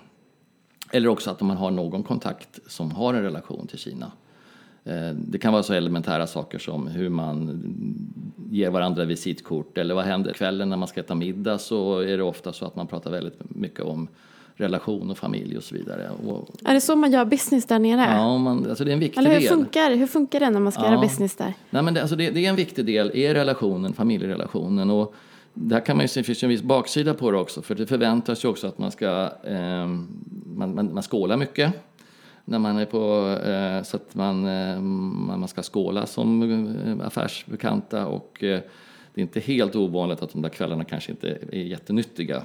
Eller 0.92 1.08
också 1.08 1.30
att 1.30 1.40
man 1.40 1.56
har 1.56 1.70
någon 1.70 2.02
kontakt 2.02 2.60
som 2.66 2.90
har 2.90 3.14
en 3.14 3.22
relation 3.22 3.66
till 3.66 3.78
Kina. 3.78 4.12
Eh, 4.84 5.10
det 5.16 5.38
kan 5.38 5.52
vara 5.52 5.62
så 5.62 5.72
elementära 5.72 6.26
saker 6.26 6.58
som 6.58 6.86
hur 6.86 7.08
man 7.08 7.62
ger 8.50 8.70
varandra 8.70 9.04
visitkort 9.04 9.78
eller 9.78 9.94
vad 9.94 10.04
händer 10.04 10.32
kvällen 10.32 10.68
när 10.70 10.76
man 10.76 10.88
ska 10.88 11.00
äta 11.00 11.14
middag 11.14 11.58
så 11.58 11.98
är 11.98 12.16
det 12.16 12.22
ofta 12.22 12.52
så 12.52 12.64
att 12.66 12.76
man 12.76 12.86
pratar 12.86 13.10
väldigt 13.10 13.38
mycket 13.48 13.80
om 13.80 14.08
relation 14.56 15.10
och 15.10 15.18
familj 15.18 15.56
och 15.56 15.62
så 15.62 15.74
vidare. 15.74 16.10
Och, 16.26 16.48
Är 16.64 16.74
det 16.74 16.80
så 16.80 16.96
man 16.96 17.12
gör 17.12 17.24
business 17.24 17.66
där 17.66 17.78
nere? 17.78 18.00
ja, 18.16 18.38
man, 18.38 18.66
alltså 18.68 18.84
det 18.84 18.90
är 18.90 18.92
en 18.92 18.98
viktig 19.00 19.18
Eller 19.20 19.30
hur 19.34 19.40
del. 19.40 19.48
funkar, 19.48 19.90
hur 19.90 20.06
funkar 20.06 20.40
det 20.40 20.50
när 20.50 20.60
man 20.60 20.72
ska 20.72 20.82
Ja. 20.82 20.90
göra 20.90 21.00
business 21.00 21.36
där? 21.36 21.54
Nej, 21.70 21.82
men 21.82 21.94
det, 21.94 22.00
alltså 22.00 22.16
det, 22.16 22.30
det 22.30 22.44
är 22.46 22.50
en 22.50 22.56
viktig 22.56 22.86
del 22.86 23.10
i 23.14 23.34
relationen, 23.34 23.92
familjerelationen. 23.92 24.90
Och 24.90 25.14
där 25.54 25.80
kan 25.80 25.96
man 25.96 26.04
ju 26.04 26.08
se, 26.08 26.22
finns 26.22 26.42
en 26.42 26.48
viss 26.48 26.62
baksida 26.62 27.14
på 27.14 27.30
det 27.30 27.38
också. 27.38 27.62
För 27.62 27.74
det 27.74 27.86
förväntas 27.86 28.44
ju 28.44 28.48
också 28.48 28.66
att 28.66 28.78
man 28.78 28.90
ska 28.90 29.30
eh, 29.44 29.86
man, 30.46 30.74
man, 30.74 30.94
man 30.94 31.02
skålar 31.02 31.36
mycket. 31.36 31.72
När 32.44 32.58
man 32.58 32.76
är 32.78 32.84
på, 32.86 33.28
eh, 33.44 33.82
så 33.82 33.96
att 33.96 34.14
man, 34.14 34.46
eh, 34.46 34.80
man 34.80 35.48
ska 35.48 35.62
skåla 35.62 36.06
som 36.06 36.42
eh, 37.00 37.06
affärsbekanta. 37.06 38.06
Och 38.06 38.36
det 38.40 39.20
är 39.20 39.22
inte 39.22 39.40
helt 39.40 39.76
ovanligt 39.76 40.22
att 40.22 40.32
de 40.32 40.42
där 40.42 40.48
kvällarna 40.48 40.84
kanske 40.84 41.10
inte 41.12 41.38
är 41.52 41.62
jättenyttiga. 41.62 42.42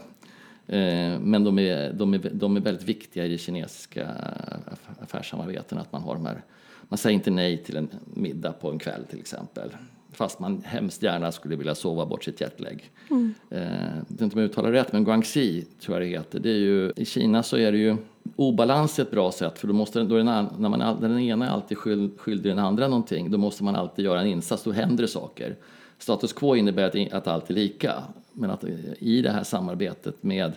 Men 1.22 1.44
de 1.44 1.60
är, 1.60 1.94
de, 1.94 2.14
är, 2.14 2.30
de 2.34 2.58
är 2.58 2.62
väldigt 2.62 2.84
viktiga 2.84 3.26
i 3.26 3.30
det 3.30 3.38
kinesiska 3.38 4.06
aff- 4.06 5.04
affärssamarbeten. 5.04 5.78
Att 5.78 5.92
man, 5.92 6.02
har 6.02 6.14
de 6.14 6.26
här, 6.26 6.42
man 6.90 6.98
säger 6.98 7.14
inte 7.14 7.32
nej 7.32 7.58
till 7.58 7.78
en 7.78 7.90
middag 8.14 8.52
på 8.52 8.72
en 8.72 8.80
kväll 8.80 9.04
till 9.10 9.20
exempel. 9.20 9.70
Fast 10.12 10.40
man 10.40 10.62
hemskt 10.66 11.04
gärna 11.04 11.32
skulle 11.32 11.56
vilja 11.56 11.76
sova 11.76 12.06
bort 12.06 12.24
sitt 12.24 12.42
jetlag. 12.42 12.90
Mm. 13.10 13.34
Eh, 13.50 13.62
jag 13.62 14.06
vet 14.08 14.22
inte 14.22 14.36
om 14.36 14.42
jag 14.42 14.50
uttalar 14.50 14.72
rätt, 14.72 14.94
men 14.94 15.04
Guangxi 15.04 15.62
tror 15.80 15.98
jag 15.98 16.08
det 16.08 16.18
heter. 16.18 16.40
Det 16.40 16.50
är 16.50 16.60
ju, 16.60 16.92
I 16.96 17.06
Kina 17.06 17.44
så 17.44 17.58
är 17.58 17.72
det 17.72 17.78
ju 17.78 17.98
obalans 18.36 19.00
är 19.00 19.04
ett 19.04 19.12
bra 19.12 19.32
sätt 19.32 19.60
för 19.60 19.68
då 19.68 19.74
måste, 19.74 20.04
då 20.04 20.16
är 20.16 20.24
den, 20.24 20.48
när 20.58 20.70
man, 20.70 20.80
när 20.80 21.10
den 21.10 21.20
ena 21.20 21.48
är 21.48 21.50
alltid 21.50 21.78
skyld, 21.78 22.20
skyldig 22.20 22.52
den 22.52 22.60
andra 22.60 22.88
någonting, 22.88 23.32
då 23.32 23.38
måste 23.38 23.64
man 23.64 23.76
alltid 23.76 24.06
göra 24.06 24.22
en 24.22 24.28
insats, 24.28 24.64
då 24.64 24.72
händer 24.72 25.02
det 25.02 25.08
saker. 25.08 25.56
Status 25.98 26.34
quo 26.34 26.56
innebär 26.56 26.84
att, 26.84 27.14
att 27.14 27.28
allt 27.28 27.50
är 27.50 27.54
lika, 27.54 27.94
men 28.34 28.50
att 28.50 28.64
i 29.00 29.22
det 29.22 29.32
här 29.32 29.44
samarbetet 29.44 30.24
med 30.24 30.54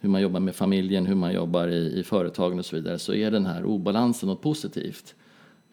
hur 0.00 0.08
man 0.08 0.22
jobbar 0.22 0.40
med 0.40 0.54
familjen, 0.54 1.06
hur 1.06 1.14
man 1.14 1.32
jobbar 1.32 1.68
i, 1.68 1.98
i 1.98 2.02
företagen 2.02 2.58
och 2.58 2.64
så 2.64 2.76
vidare, 2.76 2.98
så 2.98 3.14
är 3.14 3.30
den 3.30 3.46
här 3.46 3.64
obalansen 3.64 4.28
något 4.28 4.42
positivt. 4.42 5.14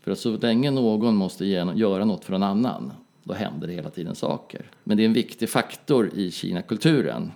För 0.01 0.11
att 0.11 0.19
så 0.19 0.37
länge 0.37 0.71
någon 0.71 1.15
måste 1.15 1.45
ge, 1.45 1.65
göra 1.75 2.05
något 2.05 2.25
för 2.25 2.31
någon 2.31 2.43
annan, 2.43 2.91
då 3.23 3.33
händer 3.33 3.67
det 3.67 3.73
hela 3.73 3.89
tiden 3.89 4.15
saker. 4.15 4.65
Men 4.83 4.97
det 4.97 5.03
är 5.03 5.05
en 5.05 5.13
viktig 5.13 5.49
faktor 5.49 6.11
i 6.15 6.31
Kina-kulturen. 6.31 7.31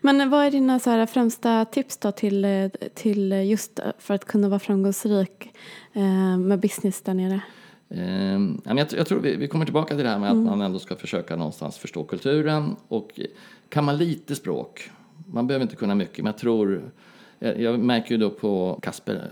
Men 0.00 0.30
vad 0.30 0.46
är 0.46 0.50
dina 0.50 0.78
så 0.78 0.90
här 0.90 1.06
främsta 1.06 1.64
tips 1.64 1.96
då 1.96 2.12
till, 2.12 2.44
eh, 2.44 2.68
till 2.94 3.32
just 3.32 3.80
för 3.98 4.14
att 4.14 4.24
kunna 4.24 4.48
vara 4.48 4.58
framgångsrik 4.58 5.52
eh, 5.92 6.38
med 6.38 6.60
business 6.60 7.00
där 7.00 7.14
nere? 7.14 7.40
Eh, 7.88 8.38
men 8.38 8.76
jag, 8.76 8.86
tr- 8.86 8.96
jag 8.96 9.06
tror 9.06 9.20
vi, 9.20 9.36
vi 9.36 9.48
kommer 9.48 9.64
tillbaka 9.64 9.94
till 9.94 10.04
det 10.04 10.10
här 10.10 10.18
med 10.18 10.30
att 10.30 10.36
man 10.36 10.60
ändå 10.60 10.78
ska 10.78 10.96
försöka 10.96 11.36
någonstans 11.36 11.78
förstå 11.78 12.04
kulturen. 12.04 12.76
Och 12.88 13.20
kan 13.68 13.84
man 13.84 13.96
lite 13.96 14.34
språk, 14.34 14.90
man 15.26 15.46
behöver 15.46 15.62
inte 15.62 15.76
kunna 15.76 15.94
mycket, 15.94 16.18
men 16.18 16.26
jag 16.26 16.38
tror... 16.38 16.90
Jag, 17.38 17.60
jag 17.60 17.80
märker 17.80 18.10
ju 18.10 18.16
då 18.16 18.30
på 18.30 18.78
Kasper 18.82 19.30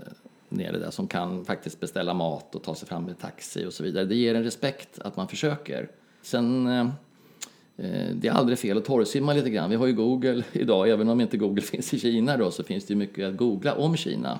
nere 0.49 0.77
där 0.77 0.91
som 0.91 1.07
kan 1.07 1.45
faktiskt 1.45 1.79
beställa 1.79 2.13
mat 2.13 2.55
och 2.55 2.63
ta 2.63 2.75
sig 2.75 2.87
fram 2.87 3.03
med 3.03 3.19
taxi 3.19 3.65
och 3.65 3.73
så 3.73 3.83
vidare. 3.83 4.05
Det 4.05 4.15
ger 4.15 4.35
en 4.35 4.43
respekt 4.43 4.99
att 4.99 5.17
man 5.17 5.27
försöker. 5.27 5.89
Sen... 6.21 6.91
Eh, 7.77 8.15
det 8.15 8.27
är 8.27 8.31
aldrig 8.31 8.59
fel 8.59 8.77
att 8.77 8.85
torrsimma 8.85 9.33
lite 9.33 9.49
grann. 9.49 9.69
Vi 9.69 9.75
har 9.75 9.87
ju 9.87 9.93
Google 9.93 10.43
idag, 10.51 10.89
även 10.89 11.09
om 11.09 11.21
inte 11.21 11.37
Google 11.37 11.61
finns 11.71 11.93
i 11.93 11.99
Kina 11.99 12.37
då, 12.37 12.51
så 12.51 12.63
finns 12.63 12.85
det 12.85 12.93
ju 12.93 12.97
mycket 12.97 13.27
att 13.29 13.37
googla 13.37 13.73
om 13.75 13.95
Kina. 13.95 14.39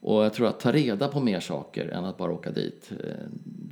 Och 0.00 0.24
jag 0.24 0.32
tror 0.34 0.46
att 0.48 0.60
ta 0.60 0.72
reda 0.72 1.08
på 1.08 1.20
mer 1.20 1.40
saker 1.40 1.88
än 1.88 2.04
att 2.04 2.16
bara 2.16 2.32
åka 2.32 2.50
dit. 2.50 2.90
Eh, 3.04 3.10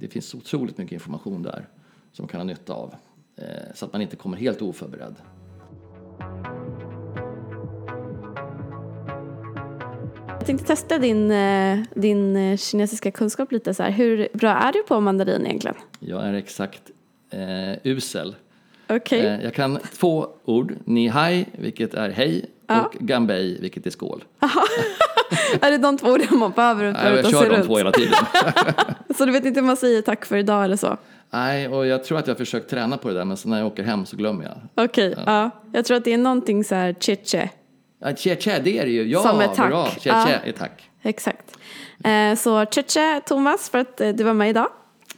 Det 0.00 0.08
finns 0.08 0.34
otroligt 0.34 0.78
mycket 0.78 0.92
information 0.92 1.42
där 1.42 1.68
som 2.12 2.22
man 2.22 2.28
kan 2.28 2.40
ha 2.40 2.44
nytta 2.44 2.72
av. 2.74 2.94
eh, 3.36 3.44
Så 3.74 3.84
att 3.86 3.92
man 3.92 4.02
inte 4.02 4.16
kommer 4.16 4.36
helt 4.36 4.62
oförberedd. 4.62 5.14
Jag 10.28 10.46
tänkte 10.46 10.66
testa 10.66 10.98
din, 10.98 11.32
din 11.94 12.56
kinesiska 12.58 13.10
kunskap 13.10 13.52
lite 13.52 13.74
så 13.74 13.82
här. 13.82 13.90
Hur 13.90 14.28
bra 14.32 14.50
är 14.50 14.72
du 14.72 14.82
på 14.82 15.00
mandarin 15.00 15.46
egentligen? 15.46 15.76
Jag 16.00 16.22
är 16.26 16.32
exakt 16.34 16.82
eh, 17.30 17.78
usel. 17.84 18.34
Okej. 18.88 19.26
Eh, 19.26 19.44
jag 19.44 19.54
kan 19.54 19.78
två 19.98 20.28
ord. 20.44 20.74
Ni 20.84 21.08
hai, 21.08 21.44
vilket 21.52 21.94
är 21.94 22.10
hej, 22.10 22.44
Ja. 22.66 22.82
och 22.84 22.94
gambei, 23.00 23.58
vilket 23.60 23.86
är 23.86 23.90
skål. 23.90 24.24
Är 25.60 25.70
det 25.70 25.78
de 25.78 25.98
två 25.98 26.06
orden 26.08 26.38
man 26.38 26.50
behöver 26.50 26.84
att 26.84 27.04
jag 27.24 27.30
kör 27.30 27.50
de 27.50 27.56
runt? 27.56 27.66
två 27.66 27.76
hela 27.78 27.92
tiden. 27.92 28.14
Så 29.16 29.24
du 29.24 29.32
vet 29.32 29.44
inte 29.44 29.60
hur 29.60 29.66
man 29.66 29.76
säger 29.76 30.02
tack 30.02 30.24
för 30.24 30.36
idag 30.36 30.64
eller 30.64 30.76
så? 30.76 30.96
Nej, 31.30 31.68
och 31.68 31.86
jag 31.86 32.04
tror 32.04 32.18
att 32.18 32.26
jag 32.26 32.34
har 32.34 32.38
försökt 32.38 32.70
träna 32.70 32.96
på 32.96 33.08
det 33.08 33.14
där, 33.14 33.24
men 33.24 33.36
så 33.36 33.48
när 33.48 33.58
jag 33.58 33.66
åker 33.66 33.82
hem 33.82 34.06
så 34.06 34.16
glömmer 34.16 34.44
jag. 34.44 34.84
Okej, 34.84 35.14
ja. 35.26 35.50
Jag 35.72 35.84
tror 35.84 35.96
att 35.96 36.04
det 36.04 36.12
är 36.12 36.18
någonting 36.18 36.64
så 36.64 36.74
här 36.74 36.94
chiche. 37.00 37.48
Ja, 37.98 38.16
tje, 38.16 38.34
det 38.64 38.78
är 38.78 38.84
det 38.84 38.90
ju. 38.90 39.02
Ja, 39.10 39.22
Som 39.22 39.40
ett 39.40 39.54
tack. 39.54 39.68
bra. 39.68 39.88
Tje, 40.00 40.08
Ja. 40.10 40.28
är 40.44 40.52
tack. 40.52 40.90
Exakt. 41.02 41.56
Eh, 42.04 42.34
så 42.36 42.64
chiche 42.66 43.20
Thomas 43.26 43.70
för 43.70 43.78
att 43.78 44.00
eh, 44.00 44.08
du 44.08 44.24
var 44.24 44.34
med 44.34 44.50
idag. 44.50 44.68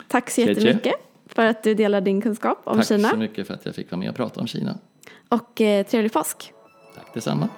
Tack 0.09 0.31
så 0.31 0.43
Tje, 0.43 0.55
tje. 0.55 0.93
För 1.37 1.47
att 1.47 1.63
du 1.63 1.75
delar 1.75 2.01
din 2.01 2.23
kunskap 2.23 2.61
om 2.65 2.77
Tack 2.77 2.89
Kina. 2.89 3.09
så 3.09 3.17
mycket 3.17 3.47
för 3.47 3.55
att 3.55 3.67
jag 3.67 3.75
fick 3.75 3.91
vara 3.91 3.99
med 3.99 4.11
och 4.11 4.17
prata 4.17 4.41
om 4.41 4.47
Kina. 4.47 4.79
Och 5.29 5.61
eh, 5.61 5.87
trevlig 5.87 6.13
påsk. 6.13 6.53
Tack 6.95 7.15
detsamma. 7.15 7.49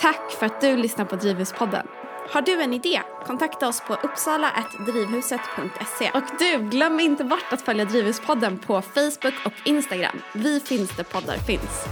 Tack 0.00 0.30
för 0.30 0.46
att 0.46 0.60
du 0.60 0.76
lyssnar 0.76 1.04
på 1.04 1.16
Drivhuspodden. 1.16 1.86
Har 2.30 2.42
du 2.42 2.62
en 2.62 2.74
idé? 2.74 3.00
Kontakta 3.26 3.68
oss 3.68 3.80
på 3.80 3.94
uppsala.drivhuset.se. 3.94 6.10
Och 6.14 6.22
du, 6.38 6.58
glöm 6.70 7.00
inte 7.00 7.24
bort 7.24 7.52
att 7.52 7.60
följa 7.60 7.84
Drivhuspodden 7.84 8.58
på 8.58 8.82
Facebook 8.82 9.34
och 9.44 9.52
Instagram. 9.64 10.16
Vi 10.32 10.60
finns 10.60 10.96
där 10.96 11.04
poddar 11.04 11.36
finns. 11.36 11.84